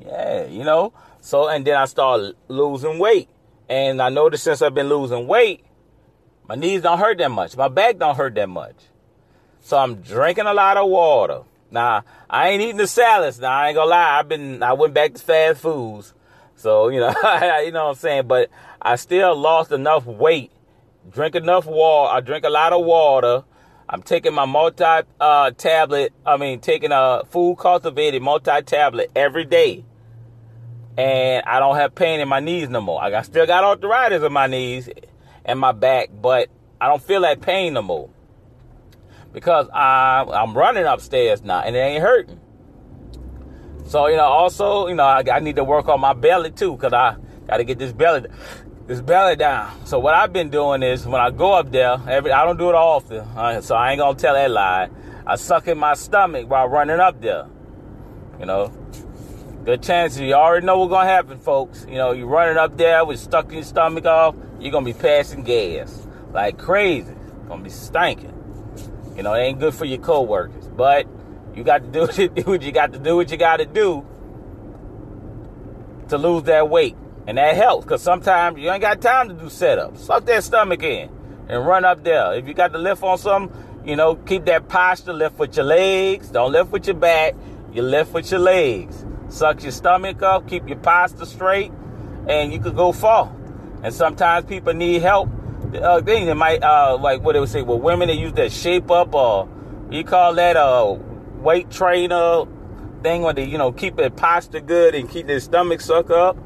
Yeah, 0.00 0.46
you 0.46 0.64
know? 0.64 0.92
So, 1.20 1.48
and 1.48 1.66
then 1.66 1.76
I 1.76 1.86
start 1.86 2.36
losing 2.48 2.98
weight. 2.98 3.28
And 3.68 4.00
I 4.00 4.08
noticed 4.08 4.44
since 4.44 4.62
I've 4.62 4.74
been 4.74 4.88
losing 4.88 5.26
weight, 5.26 5.64
my 6.48 6.54
knees 6.54 6.82
don't 6.82 6.98
hurt 6.98 7.18
that 7.18 7.30
much. 7.30 7.56
My 7.56 7.68
back 7.68 7.98
don't 7.98 8.16
hurt 8.16 8.36
that 8.36 8.48
much. 8.48 8.76
So 9.60 9.76
I'm 9.76 9.96
drinking 9.96 10.46
a 10.46 10.54
lot 10.54 10.76
of 10.76 10.88
water. 10.88 11.42
Now, 11.70 12.04
I 12.30 12.50
ain't 12.50 12.62
eating 12.62 12.76
the 12.76 12.86
salads. 12.86 13.40
Now, 13.40 13.50
I 13.50 13.68
ain't 13.68 13.74
gonna 13.74 13.90
lie. 13.90 14.18
I've 14.20 14.28
been, 14.28 14.62
I 14.62 14.74
went 14.74 14.94
back 14.94 15.14
to 15.14 15.20
fast 15.20 15.60
foods. 15.60 16.14
So, 16.56 16.88
you 16.88 17.00
know, 17.00 17.08
you 17.64 17.70
know 17.70 17.84
what 17.84 17.90
I'm 17.90 17.94
saying? 17.96 18.26
But 18.26 18.50
I 18.80 18.96
still 18.96 19.36
lost 19.36 19.72
enough 19.72 20.06
weight, 20.06 20.50
drink 21.10 21.34
enough 21.34 21.66
water. 21.66 22.14
I 22.14 22.20
drink 22.20 22.44
a 22.44 22.50
lot 22.50 22.72
of 22.72 22.84
water. 22.84 23.44
I'm 23.88 24.02
taking 24.02 24.34
my 24.34 24.46
multi 24.46 24.84
uh, 25.20 25.50
tablet, 25.52 26.12
I 26.24 26.38
mean, 26.38 26.58
taking 26.58 26.90
a 26.92 27.22
food 27.30 27.58
cultivated 27.58 28.20
multi 28.20 28.62
tablet 28.62 29.12
every 29.14 29.44
day. 29.44 29.84
And 30.98 31.44
I 31.46 31.60
don't 31.60 31.76
have 31.76 31.94
pain 31.94 32.20
in 32.20 32.28
my 32.28 32.40
knees 32.40 32.70
no 32.70 32.80
more. 32.80 33.02
I 33.02 33.10
got, 33.10 33.26
still 33.26 33.46
got 33.46 33.62
arthritis 33.62 34.22
in 34.22 34.32
my 34.32 34.46
knees 34.46 34.88
and 35.44 35.60
my 35.60 35.72
back, 35.72 36.08
but 36.10 36.48
I 36.80 36.88
don't 36.88 37.02
feel 37.02 37.20
that 37.20 37.42
pain 37.42 37.74
no 37.74 37.82
more. 37.82 38.08
Because 39.32 39.68
I, 39.72 40.24
I'm 40.26 40.56
running 40.56 40.86
upstairs 40.86 41.42
now 41.42 41.60
and 41.60 41.76
it 41.76 41.80
ain't 41.80 42.02
hurting. 42.02 42.40
So, 43.86 44.08
you 44.08 44.16
know, 44.16 44.24
also, 44.24 44.88
you 44.88 44.94
know, 44.94 45.04
I, 45.04 45.22
I 45.32 45.38
need 45.38 45.56
to 45.56 45.64
work 45.64 45.88
on 45.88 46.00
my 46.00 46.12
belly 46.12 46.50
too, 46.50 46.72
because 46.72 46.92
I 46.92 47.16
got 47.46 47.58
to 47.58 47.64
get 47.64 47.78
this 47.78 47.92
belly, 47.92 48.28
this 48.86 49.00
belly 49.00 49.36
down. 49.36 49.86
So 49.86 50.00
what 50.00 50.14
I've 50.14 50.32
been 50.32 50.50
doing 50.50 50.82
is 50.82 51.06
when 51.06 51.20
I 51.20 51.30
go 51.30 51.52
up 51.52 51.70
there, 51.70 51.96
every 52.08 52.32
I 52.32 52.44
don't 52.44 52.56
do 52.56 52.68
it 52.68 52.74
often, 52.74 53.20
uh, 53.36 53.60
so 53.60 53.76
I 53.76 53.92
ain't 53.92 54.00
gonna 54.00 54.18
tell 54.18 54.34
that 54.34 54.50
lie. 54.50 54.88
I 55.24 55.36
suck 55.36 55.68
in 55.68 55.78
my 55.78 55.94
stomach 55.94 56.48
while 56.50 56.68
running 56.68 57.00
up 57.00 57.20
there. 57.20 57.46
You 58.40 58.46
know, 58.46 58.68
good 59.64 59.82
chances. 59.82 60.20
You 60.20 60.34
already 60.34 60.66
know 60.66 60.78
what's 60.78 60.90
gonna 60.90 61.08
happen, 61.08 61.38
folks. 61.38 61.86
You 61.88 61.96
know, 61.96 62.12
you 62.12 62.26
running 62.26 62.56
up 62.56 62.76
there 62.76 63.04
with 63.04 63.20
stuck 63.20 63.48
in 63.48 63.54
your 63.54 63.64
stomach 63.64 64.04
off, 64.04 64.34
you're 64.60 64.72
gonna 64.72 64.84
be 64.84 64.92
passing 64.94 65.42
gas 65.42 66.06
like 66.32 66.58
crazy. 66.58 67.14
Gonna 67.48 67.62
be 67.62 67.70
stinking. 67.70 68.32
You 69.16 69.22
know, 69.22 69.34
it 69.34 69.40
ain't 69.42 69.60
good 69.60 69.74
for 69.74 69.84
your 69.84 69.98
coworkers, 69.98 70.66
but 70.68 71.06
you 71.56 71.64
got 71.64 71.82
to 71.82 71.88
do 71.88 72.00
what 72.44 72.62
you 72.62 72.72
got 72.72 72.92
to 72.92 72.98
do 72.98 73.16
what 73.16 73.30
you 73.30 73.36
got 73.36 73.56
to 73.56 73.66
do 73.66 74.04
to 76.08 76.18
lose 76.18 76.44
that 76.44 76.68
weight. 76.68 76.96
And 77.26 77.38
that 77.38 77.56
helps 77.56 77.84
because 77.84 78.02
sometimes 78.02 78.58
you 78.58 78.70
ain't 78.70 78.82
got 78.82 79.00
time 79.00 79.28
to 79.28 79.34
do 79.34 79.46
setups. 79.46 79.98
Suck 79.98 80.26
that 80.26 80.44
stomach 80.44 80.82
in 80.82 81.10
and 81.48 81.66
run 81.66 81.84
up 81.84 82.04
there. 82.04 82.34
If 82.34 82.46
you 82.46 82.54
got 82.54 82.72
to 82.72 82.78
lift 82.78 83.02
on 83.02 83.18
something, 83.18 83.82
you 83.84 83.96
know, 83.96 84.14
keep 84.14 84.44
that 84.44 84.68
posture, 84.68 85.12
lift 85.12 85.38
with 85.38 85.56
your 85.56 85.64
legs. 85.64 86.28
Don't 86.28 86.52
lift 86.52 86.70
with 86.70 86.86
your 86.86 86.94
back. 86.94 87.34
You 87.72 87.82
lift 87.82 88.12
with 88.12 88.30
your 88.30 88.40
legs. 88.40 89.04
Suck 89.28 89.62
your 89.62 89.72
stomach 89.72 90.22
up, 90.22 90.48
keep 90.48 90.68
your 90.68 90.78
posture 90.78 91.24
straight, 91.24 91.72
and 92.28 92.52
you 92.52 92.60
could 92.60 92.76
go 92.76 92.92
far. 92.92 93.34
And 93.82 93.92
sometimes 93.92 94.46
people 94.46 94.72
need 94.72 95.02
help. 95.02 95.28
Uh, 95.74 96.00
they 96.00 96.32
might, 96.32 96.62
uh, 96.62 96.96
like 97.00 97.22
what 97.22 97.32
they 97.32 97.40
would 97.40 97.48
say, 97.48 97.62
well, 97.62 97.78
women 97.78 98.08
they 98.08 98.14
use 98.14 98.32
that 98.34 98.52
shape 98.52 98.90
up 98.90 99.14
or 99.14 99.48
you 99.90 100.04
call 100.04 100.34
that 100.34 100.56
a 100.56 100.98
weight 101.46 101.70
trainer 101.70 102.42
thing 103.04 103.22
where 103.22 103.32
they, 103.32 103.44
you 103.44 103.56
know, 103.56 103.70
keep 103.70 103.94
their 103.94 104.10
posture 104.10 104.58
good 104.58 104.96
and 104.96 105.08
keep 105.08 105.28
their 105.28 105.38
stomach 105.38 105.80
suck 105.80 106.10
up. 106.10 106.36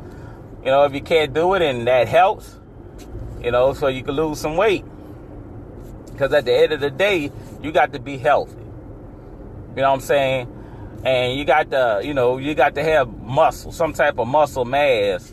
You 0.63 0.67
know, 0.67 0.85
if 0.85 0.93
you 0.93 1.01
can't 1.01 1.33
do 1.33 1.55
it 1.55 1.63
and 1.63 1.87
that 1.87 2.07
helps, 2.07 2.59
you 3.43 3.51
know, 3.51 3.73
so 3.73 3.87
you 3.87 4.05
can 4.05 4.15
lose 4.15 4.39
some 4.39 4.59
weight. 4.59 4.85
Because 6.13 6.35
at 6.35 6.45
the 6.45 6.55
end 6.55 6.73
of 6.73 6.81
the 6.81 6.91
day, 6.91 7.33
you 7.63 7.73
got 7.73 7.95
to 7.95 7.99
be 7.99 8.19
healthy. 8.19 8.61
You 8.61 9.77
know 9.77 9.89
what 9.89 9.95
I'm 9.95 10.01
saying? 10.01 11.01
And 11.03 11.39
you 11.39 11.47
got 11.47 11.71
to, 11.71 12.03
you 12.05 12.13
know, 12.13 12.37
you 12.37 12.55
got 12.55 12.75
to 12.75 12.83
have 12.83 13.09
muscle, 13.09 13.73
some 13.73 13.95
type 13.95 14.19
of 14.19 14.29
muscle 14.29 14.67
mass, 14.67 15.33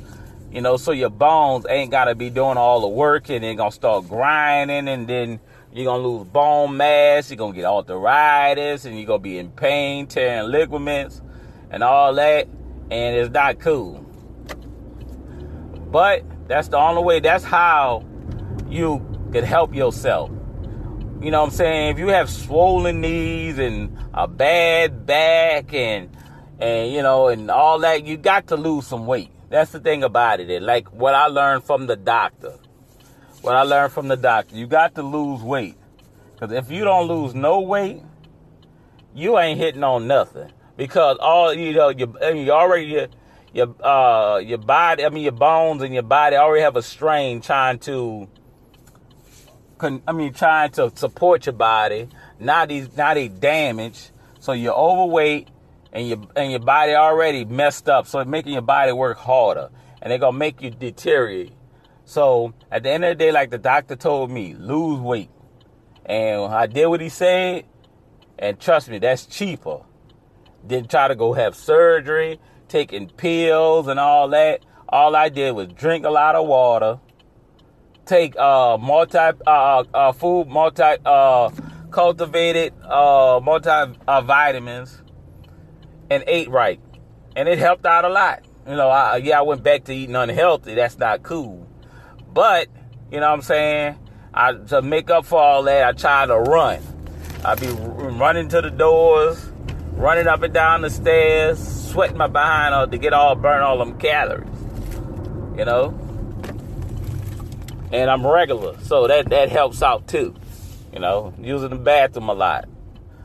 you 0.49 0.61
know, 0.61 0.77
so 0.77 0.93
your 0.93 1.09
bones 1.09 1.65
ain't 1.69 1.91
got 1.91 2.05
to 2.05 2.15
be 2.15 2.29
doing 2.29 2.55
all 2.55 2.79
the 2.79 2.87
work 2.87 3.29
and 3.29 3.43
they're 3.43 3.53
going 3.53 3.71
to 3.71 3.75
start 3.75 4.07
grinding 4.07 4.87
and 4.87 5.09
then 5.09 5.41
you're 5.77 5.85
gonna 5.85 6.03
lose 6.03 6.27
bone 6.27 6.75
mass, 6.77 7.29
you're 7.29 7.37
gonna 7.37 7.53
get 7.53 7.65
arthritis, 7.65 8.85
and 8.85 8.97
you're 8.97 9.05
gonna 9.05 9.19
be 9.19 9.37
in 9.37 9.51
pain, 9.51 10.07
tearing 10.07 10.49
ligaments, 10.49 11.21
and 11.69 11.83
all 11.83 12.13
that, 12.15 12.47
and 12.89 13.15
it's 13.15 13.31
not 13.31 13.59
cool. 13.59 14.03
But 15.91 16.23
that's 16.47 16.67
the 16.69 16.77
only 16.77 17.03
way, 17.03 17.19
that's 17.19 17.43
how 17.43 18.05
you 18.69 19.05
could 19.31 19.43
help 19.43 19.73
yourself. 19.73 20.31
You 21.21 21.31
know 21.31 21.41
what 21.41 21.49
I'm 21.49 21.55
saying? 21.55 21.93
If 21.93 21.99
you 21.99 22.09
have 22.09 22.29
swollen 22.29 23.01
knees 23.01 23.57
and 23.57 23.97
a 24.13 24.27
bad 24.27 25.05
back 25.05 25.73
and 25.73 26.15
and 26.59 26.91
you 26.91 27.01
know 27.01 27.27
and 27.27 27.49
all 27.49 27.79
that, 27.79 28.05
you 28.05 28.17
got 28.17 28.47
to 28.47 28.55
lose 28.55 28.85
some 28.85 29.07
weight. 29.07 29.31
That's 29.49 29.71
the 29.71 29.79
thing 29.79 30.03
about 30.03 30.39
it. 30.39 30.61
Like 30.61 30.93
what 30.93 31.15
I 31.15 31.27
learned 31.27 31.63
from 31.63 31.87
the 31.87 31.95
doctor. 31.95 32.53
What 33.47 33.55
I 33.55 33.61
learned 33.61 33.93
from 33.93 34.09
the 34.09 34.17
doctor, 34.17 34.57
you 34.57 34.67
got 34.67 34.95
to 34.95 35.03
lose 35.03 35.41
weight. 35.41 35.77
Cause 36.37 36.51
if 36.51 36.69
you 36.69 36.83
don't 36.83 37.07
lose 37.07 37.33
no 37.33 37.61
weight, 37.61 38.01
you 39.15 39.39
ain't 39.39 39.57
hitting 39.57 39.85
on 39.85 40.05
nothing. 40.05 40.51
Because 40.75 41.15
all 41.21 41.53
you 41.53 41.71
know, 41.71 41.87
you, 41.87 42.13
you 42.21 42.51
already 42.51 42.87
your 42.87 43.07
your 43.53 43.73
uh 43.81 44.39
your 44.39 44.57
body, 44.57 45.05
I 45.05 45.09
mean 45.09 45.23
your 45.23 45.31
bones 45.31 45.81
and 45.81 45.93
your 45.93 46.03
body 46.03 46.35
already 46.35 46.61
have 46.61 46.75
a 46.75 46.81
strain 46.81 47.39
trying 47.39 47.79
to 47.79 48.27
I 49.79 50.11
mean, 50.11 50.33
trying 50.33 50.71
to 50.71 50.91
support 50.95 51.45
your 51.45 51.53
body. 51.53 52.09
Now 52.41 52.65
these, 52.65 52.97
now 52.97 53.13
they 53.13 53.29
damaged. 53.29 54.11
So 54.41 54.51
you're 54.51 54.73
overweight, 54.73 55.47
and 55.93 56.05
your 56.05 56.19
and 56.35 56.51
your 56.51 56.59
body 56.59 56.95
already 56.95 57.45
messed 57.45 57.87
up. 57.87 58.07
So 58.07 58.19
it's 58.19 58.29
making 58.29 58.51
your 58.51 58.61
body 58.61 58.91
work 58.91 59.17
harder, 59.17 59.69
and 60.01 60.11
they're 60.11 60.19
gonna 60.19 60.37
make 60.37 60.61
you 60.61 60.69
deteriorate. 60.69 61.53
So 62.07 62.53
at 62.71 62.81
the 62.83 62.89
end 62.89 63.03
of 63.03 63.09
the 63.09 63.15
day, 63.15 63.31
like 63.31 63.51
the 63.51 63.57
doctor 63.59 63.95
told 63.95 64.31
me, 64.31 64.55
lose 64.55 64.99
weight, 64.99 65.29
and 66.05 66.41
I 66.51 66.65
did 66.65 66.87
what 66.87 67.01
he 67.01 67.09
said, 67.09 67.65
and 68.39 68.59
trust 68.59 68.89
me, 68.89 68.97
that's 68.97 69.25
cheaper. 69.25 69.81
Didn't 70.65 70.89
try 70.89 71.07
to 71.07 71.15
go 71.15 71.33
have 71.33 71.53
surgery, 71.53 72.39
taking 72.67 73.09
pills 73.09 73.87
and 73.87 73.99
all 73.99 74.29
that. 74.29 74.65
All 74.89 75.15
I 75.15 75.29
did 75.29 75.51
was 75.51 75.67
drink 75.67 76.05
a 76.05 76.09
lot 76.09 76.35
of 76.35 76.47
water 76.47 76.99
take 78.07 78.37
uh, 78.37 78.77
multi 78.77 79.17
uh, 79.17 79.33
uh, 79.45 79.83
uh, 79.93 80.11
food, 80.13 80.47
multi 80.47 80.81
uh, 80.81 81.49
cultivated 81.91 82.73
uh, 82.83 83.39
multi 83.43 83.69
uh, 83.69 84.21
vitamins, 84.21 85.01
and 86.09 86.23
ate 86.25 86.49
right, 86.49 86.79
and 87.35 87.47
it 87.47 87.59
helped 87.59 87.85
out 87.85 88.05
a 88.05 88.09
lot. 88.09 88.43
You 88.65 88.75
know, 88.75 88.89
I, 88.89 89.17
yeah, 89.17 89.39
I 89.39 89.41
went 89.43 89.61
back 89.61 89.83
to 89.85 89.93
eating 89.93 90.15
unhealthy. 90.15 90.75
That's 90.75 90.97
not 90.97 91.21
cool, 91.21 91.66
but 92.37 92.69
you 93.11 93.19
know 93.19 93.29
what 93.29 93.33
I'm 93.33 93.41
saying. 93.41 93.97
I 94.31 94.53
to 94.53 94.83
make 94.83 95.09
up 95.09 95.25
for 95.25 95.41
all 95.41 95.63
that, 95.63 95.87
I 95.87 95.91
try 95.93 96.27
to 96.27 96.37
run. 96.37 96.79
I 97.43 97.55
be 97.55 97.65
running 97.65 98.47
to 98.49 98.61
the 98.61 98.69
doors, 98.69 99.43
running 99.93 100.27
up 100.27 100.43
and 100.43 100.53
down 100.53 100.83
the 100.83 100.91
stairs, 100.91 101.57
sweating 101.89 102.17
my 102.17 102.27
behind 102.27 102.75
out 102.75 102.91
to 102.91 102.99
get 102.99 103.11
all 103.11 103.33
burn 103.33 103.63
all 103.63 103.79
them 103.79 103.97
calories. 103.97 104.47
You 105.57 105.65
know, 105.65 105.99
and 107.91 108.07
I'm 108.07 108.27
regular, 108.27 108.77
so 108.83 109.07
that 109.07 109.29
that 109.29 109.49
helps 109.49 109.81
out 109.81 110.07
too. 110.07 110.35
You 110.93 110.99
know, 110.99 111.33
using 111.41 111.71
the 111.71 111.75
bathroom 111.75 112.29
a 112.29 112.33
lot, 112.33 112.69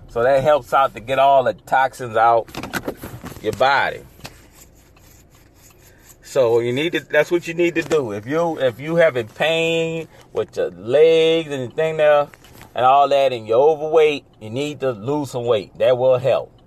so 0.08 0.22
that 0.22 0.42
helps 0.42 0.72
out 0.72 0.94
to 0.94 1.00
get 1.00 1.18
all 1.18 1.44
the 1.44 1.52
toxins 1.52 2.16
out 2.16 2.48
your 3.42 3.52
body. 3.52 4.00
So 6.32 6.60
you 6.60 6.72
need 6.72 6.92
to. 6.92 7.00
That's 7.00 7.30
what 7.30 7.46
you 7.46 7.52
need 7.52 7.74
to 7.74 7.82
do. 7.82 8.12
If 8.12 8.26
you 8.26 8.58
if 8.58 8.80
you 8.80 8.96
having 8.96 9.28
pain 9.28 10.08
with 10.32 10.56
your 10.56 10.70
legs 10.70 11.50
and 11.52 11.76
thing 11.76 11.98
there 11.98 12.26
and 12.74 12.86
all 12.86 13.06
that, 13.06 13.34
and 13.34 13.46
you're 13.46 13.58
overweight, 13.58 14.24
you 14.40 14.48
need 14.48 14.80
to 14.80 14.92
lose 14.92 15.32
some 15.32 15.44
weight. 15.44 15.76
That 15.76 15.98
will 15.98 16.16
help. 16.16 16.58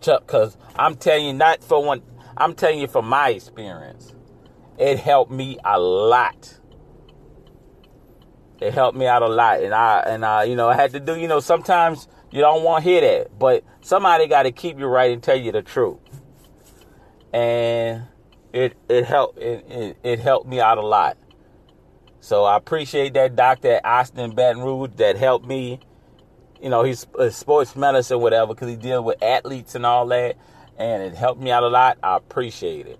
Chuck, 0.00 0.26
Cause 0.26 0.56
I'm 0.78 0.94
telling 0.94 1.26
you, 1.26 1.34
not 1.34 1.62
for 1.62 1.84
one. 1.84 2.00
I'm 2.38 2.54
telling 2.54 2.78
you 2.78 2.86
from 2.86 3.06
my 3.06 3.28
experience, 3.28 4.14
it 4.78 4.98
helped 4.98 5.30
me 5.30 5.58
a 5.62 5.78
lot 5.78 6.58
it 8.62 8.72
helped 8.72 8.96
me 8.96 9.06
out 9.06 9.20
a 9.20 9.28
lot 9.28 9.62
and 9.62 9.74
i 9.74 10.00
and 10.06 10.24
i 10.24 10.44
you 10.44 10.56
know 10.56 10.66
i 10.66 10.74
had 10.74 10.90
to 10.90 10.98
do 10.98 11.14
you 11.14 11.28
know 11.28 11.40
sometimes 11.40 12.08
you 12.30 12.40
don't 12.40 12.62
want 12.64 12.82
to 12.82 12.90
hear 12.90 13.02
that 13.02 13.38
but 13.38 13.62
somebody 13.82 14.26
got 14.26 14.44
to 14.44 14.50
keep 14.50 14.78
you 14.78 14.86
right 14.86 15.12
and 15.12 15.22
tell 15.22 15.36
you 15.36 15.52
the 15.52 15.60
truth 15.60 15.98
and 17.34 18.02
it 18.56 18.76
it 18.88 19.04
helped 19.04 19.38
it, 19.38 19.66
it, 19.68 19.96
it 20.02 20.18
helped 20.18 20.48
me 20.48 20.60
out 20.60 20.78
a 20.78 20.86
lot. 20.86 21.18
So 22.20 22.44
i 22.44 22.56
appreciate 22.56 23.12
that 23.14 23.36
doctor 23.36 23.80
austin 23.84 24.34
baton 24.34 24.62
rouge 24.62 24.90
that 24.96 25.16
helped 25.16 25.46
me 25.46 25.78
you 26.60 26.70
know 26.70 26.82
he's 26.82 27.06
a 27.18 27.30
sports 27.30 27.76
medicine 27.76 28.18
whatever 28.18 28.54
because 28.54 28.68
he 28.68 28.76
deals 28.76 29.04
with 29.04 29.22
athletes 29.22 29.74
and 29.74 29.84
all 29.84 30.06
that 30.06 30.36
and 30.78 31.02
it 31.02 31.14
helped 31.14 31.40
me 31.40 31.50
out 31.50 31.62
a 31.62 31.68
lot. 31.68 31.98
I 32.02 32.16
appreciate 32.16 32.86
it. 32.86 32.98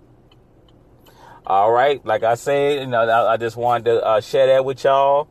All 1.45 1.71
right 1.71 2.05
like 2.05 2.23
i 2.23 2.35
said 2.35 2.81
you 2.81 2.87
know 2.87 3.01
i, 3.01 3.33
I 3.33 3.37
just 3.37 3.57
wanted 3.57 3.85
to 3.85 4.05
uh, 4.05 4.21
share 4.21 4.47
that 4.47 4.63
with 4.63 4.83
y'all. 4.83 5.27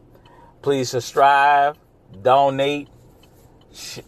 Please 0.60 0.90
subscribe, 0.90 1.78
donate, 2.22 2.88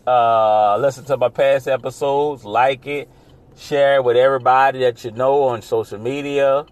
uh, 0.06 0.76
listen 0.78 1.04
to 1.04 1.16
my 1.16 1.28
past 1.28 1.68
episodes, 1.68 2.44
like 2.44 2.86
it, 2.86 3.08
share 3.58 3.96
it 3.96 4.04
with 4.04 4.16
everybody 4.16 4.80
that 4.80 5.04
you 5.04 5.10
know 5.10 5.44
on 5.44 5.62
social 5.62 5.98
media. 5.98 6.66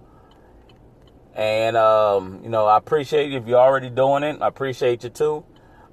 And, 1.35 1.77
um, 1.77 2.41
you 2.43 2.49
know, 2.49 2.67
I 2.67 2.79
appreciate 2.79 3.31
you 3.31 3.39
if 3.39 3.47
you're 3.47 3.59
already 3.59 3.91
doing 3.91 4.23
it. 4.23 4.41
I 4.41 4.49
appreciate 4.49 5.05
you 5.05 5.11
too. 5.11 5.45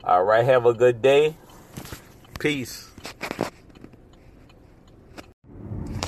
All 0.03 0.23
right, 0.23 0.45
have 0.45 0.65
a 0.65 0.73
good 0.73 1.01
day. 1.01 1.35
Peace. 2.39 2.89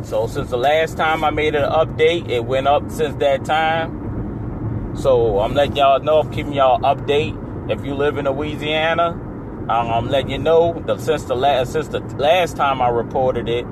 513. 0.08 0.10
So 0.10 0.26
since 0.26 0.50
the 0.50 0.56
last 0.56 0.96
time 0.96 1.24
I 1.24 1.30
made 1.30 1.54
an 1.54 1.70
update, 1.70 2.28
it 2.28 2.44
went 2.44 2.66
up 2.66 2.90
since 2.90 3.16
that 3.16 3.44
time. 3.44 4.96
So 4.96 5.40
I'm 5.40 5.54
letting 5.54 5.76
y'all 5.76 6.00
know, 6.00 6.20
I'm 6.20 6.32
keeping 6.32 6.52
y'all 6.52 6.80
update. 6.80 7.70
If 7.70 7.84
you 7.84 7.94
live 7.94 8.16
in 8.18 8.24
Louisiana, 8.24 9.10
um, 9.10 9.70
I'm 9.70 10.08
letting 10.08 10.30
you 10.30 10.38
know 10.38 10.82
that 10.86 11.00
since 11.00 11.24
the 11.24 11.36
last 11.36 11.72
since 11.72 11.88
the 11.88 12.00
last 12.00 12.56
time 12.56 12.80
I 12.80 12.88
reported 12.88 13.48
it, 13.48 13.66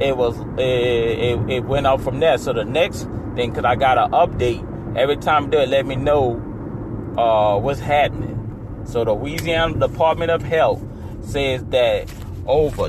it 0.00 0.16
was 0.16 0.38
it, 0.58 0.60
it, 0.60 1.50
it 1.50 1.64
went 1.64 1.86
up 1.86 2.00
from 2.00 2.20
there. 2.20 2.38
So 2.38 2.52
the 2.52 2.64
next 2.64 3.06
thing, 3.34 3.52
cause 3.52 3.64
I 3.64 3.76
got 3.76 3.98
an 3.98 4.10
update 4.12 4.96
every 4.96 5.18
time 5.18 5.50
they 5.50 5.66
let 5.66 5.84
me 5.84 5.96
know 5.96 6.42
uh, 7.18 7.58
what's 7.58 7.80
happening. 7.80 8.32
So 8.84 9.04
the 9.04 9.12
Louisiana 9.12 9.78
Department 9.78 10.30
of 10.30 10.42
Health 10.42 10.82
says 11.22 11.64
that 11.66 12.10
over 12.46 12.88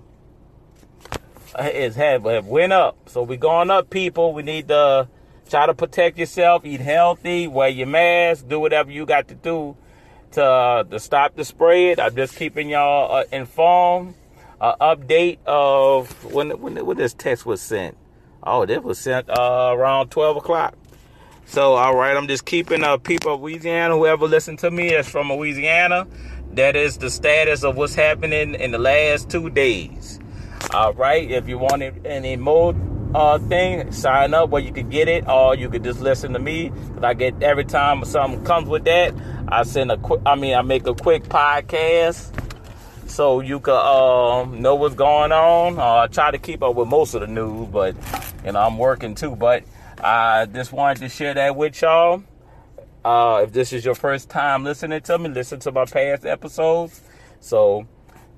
is 1.61 1.95
have, 1.95 2.25
have 2.25 2.47
went 2.47 2.73
up. 2.73 3.09
So 3.09 3.23
we 3.23 3.37
going 3.37 3.71
up, 3.71 3.89
people. 3.89 4.33
We 4.33 4.43
need 4.43 4.67
to 4.67 5.07
try 5.49 5.67
to 5.67 5.75
protect 5.75 6.19
yourself, 6.19 6.67
eat 6.67 6.81
healthy, 6.81 7.47
wear 7.47 7.69
your 7.69 7.87
mask, 7.87 8.49
do 8.49 8.59
whatever 8.59 8.91
you 8.91 9.07
got 9.07 9.29
to 9.29 9.37
do 9.37 9.77
to, 10.33 10.45
uh, 10.45 10.83
to 10.83 10.99
stop 10.99 11.37
the 11.37 11.45
spread. 11.45 12.01
I'm 12.01 12.17
just 12.17 12.35
keeping 12.35 12.69
y'all 12.69 13.15
uh, 13.15 13.23
informed 13.31 14.15
uh, 14.61 14.95
update 14.95 15.39
of 15.47 16.25
when 16.35 16.61
when 16.61 16.85
when 16.85 16.97
this 16.97 17.15
text 17.15 17.47
was 17.47 17.63
sent. 17.63 17.97
Oh, 18.43 18.67
this 18.67 18.83
was 18.83 18.99
sent 18.99 19.29
uh, 19.31 19.71
around 19.73 20.11
twelve 20.11 20.37
o'clock. 20.37 20.75
So, 21.47 21.75
all 21.75 21.95
right, 21.95 22.17
I'm 22.17 22.29
just 22.29 22.45
keeping 22.45 22.83
uh, 22.83 22.97
people 22.97 23.35
of 23.35 23.41
Louisiana, 23.41 23.97
whoever 23.97 24.27
listened 24.27 24.61
to 24.61 24.71
me 24.71 24.95
is 24.95 25.09
from 25.09 25.31
Louisiana. 25.31 26.07
That 26.53 26.77
is 26.77 26.99
the 26.99 27.11
status 27.11 27.65
of 27.65 27.77
what's 27.77 27.95
happening 27.95 28.55
in 28.55 28.71
the 28.71 28.79
last 28.79 29.29
two 29.29 29.51
days. 29.51 30.19
All 30.73 30.93
right, 30.95 31.31
if 31.31 31.49
you 31.49 31.59
want 31.59 31.83
any 32.05 32.37
more 32.37 32.75
uh, 33.15 33.39
thing. 33.39 33.93
Sign 33.93 34.35
up 34.35 34.51
where 34.51 34.63
you 34.63 34.73
can 34.73 34.89
get 34.89 35.09
it, 35.09 35.29
or 35.29 35.55
you 35.55 35.69
could 35.69 35.85
just 35.85 36.01
listen 36.01 36.33
to 36.33 36.39
me. 36.39 36.71
Cause 36.95 37.05
I 37.05 37.15
get 37.15 37.43
every 37.43 37.65
time 37.65 38.05
something 38.05 38.45
comes 38.45 38.69
with 38.69 38.85
that, 38.85 39.15
I 39.49 39.63
send 39.65 39.91
a 39.91 39.97
quick. 39.97 40.21
I 40.27 40.35
mean, 40.37 40.55
I 40.55 40.63
make 40.63 40.87
a 40.87 40.95
quick 40.95 41.25
podcast 41.25 42.42
so 43.13 43.41
you 43.41 43.61
can 43.61 43.75
um, 43.75 44.63
know 44.63 44.75
what's 44.75 44.95
going 44.95 45.33
on. 45.33 45.79
Uh, 45.79 46.05
I 46.05 46.07
try 46.07 46.31
to 46.31 46.39
keep 46.39 46.63
up 46.63 46.75
with 46.75 46.89
most 46.89 47.13
of 47.13 47.21
the 47.21 47.27
news, 47.27 47.69
but 47.69 47.95
you 48.45 48.53
know 48.53 48.61
I'm 48.61 48.79
working 48.79 49.15
too. 49.15 49.37
But 49.37 49.65
I 50.03 50.47
just 50.47 50.73
wanted 50.73 51.01
to 51.01 51.09
share 51.11 51.35
that 51.35 51.55
with 51.55 51.81
y'all. 51.83 52.25
Uh, 53.05 53.43
if 53.45 53.53
this 53.53 53.73
is 53.73 53.85
your 53.85 53.95
first 53.95 54.31
time 54.31 54.65
listening 54.65 55.03
to 55.03 55.19
me, 55.19 55.29
listen 55.29 55.61
to 55.61 55.73
my 55.73 55.85
past 55.85 56.25
episodes. 56.25 57.03
So 57.41 57.87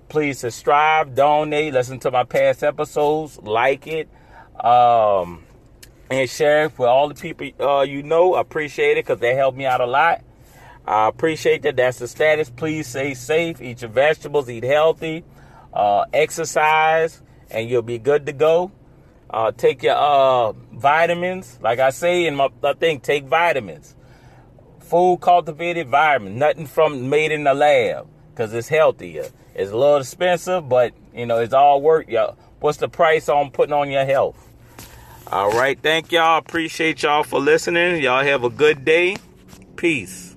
please 0.09 0.41
subscribe, 0.41 1.15
donate, 1.15 1.73
listen 1.73 2.01
to 2.01 2.11
my 2.11 2.25
past 2.25 2.65
episodes, 2.65 3.39
like 3.43 3.87
it, 3.87 4.09
um, 4.59 5.45
and 6.11 6.29
share 6.29 6.65
it 6.65 6.79
with 6.79 6.89
all 6.89 7.09
the 7.09 7.15
people 7.15 7.49
uh, 7.61 7.83
you 7.83 8.03
know. 8.03 8.35
I 8.35 8.41
appreciate 8.41 8.99
it 8.99 9.05
because 9.05 9.21
they 9.21 9.37
help 9.37 9.55
me 9.55 9.67
out 9.67 9.81
a 9.81 9.87
lot. 9.87 10.25
I 10.87 11.09
appreciate 11.09 11.63
that. 11.63 11.77
That's 11.77 11.99
the 11.99 12.09
status. 12.09 12.51
Please 12.51 12.89
stay 12.89 13.15
safe. 13.15 13.61
Eat 13.61 13.83
your 13.83 13.91
vegetables. 13.91 14.51
Eat 14.51 14.65
healthy. 14.65 15.25
Uh, 15.73 16.05
exercise, 16.13 17.21
and 17.51 17.69
you'll 17.69 17.83
be 17.83 17.99
good 17.99 18.27
to 18.27 18.33
go. 18.33 18.71
Uh, 19.29 19.51
take 19.51 19.83
your 19.83 19.97
uh, 19.97 20.53
vitamins. 20.73 21.59
Like 21.61 21.81
I 21.81 21.91
say 21.91 22.27
in 22.27 22.37
my 22.37 22.49
thing, 22.79 23.01
take 23.01 23.25
vitamins. 23.25 23.97
Food 24.81 25.21
cultivated 25.21 25.87
environment. 25.87 26.37
Nothing 26.37 26.67
from 26.67 27.09
made 27.09 27.33
in 27.33 27.45
the 27.45 27.55
lab 27.55 28.07
because 28.31 28.55
it's 28.55 28.69
healthier. 28.69 29.27
It's 29.55 29.71
a 29.71 29.77
little 29.77 29.97
expensive, 29.97 30.69
but 30.69 30.93
you 31.15 31.27
know 31.27 31.39
it's 31.39 31.55
all 31.55 31.81
worth. 31.81 32.09
Y'all, 32.09 32.37
what's 32.61 32.79
the 32.79 32.89
price 32.89 33.29
on 33.29 33.51
putting 33.51 33.73
on 33.73 33.91
your 33.91 34.05
health? 34.05 34.37
All 35.33 35.51
right, 35.53 35.81
thank 35.81 36.13
y'all. 36.13 36.39
Appreciate 36.39 37.03
y'all 37.03 37.25
for 37.25 37.41
listening. 37.41 38.03
Y'all 38.03 38.23
have 38.23 38.45
a 38.45 38.51
good 38.51 38.85
day. 38.85 39.17
Peace. 39.75 40.34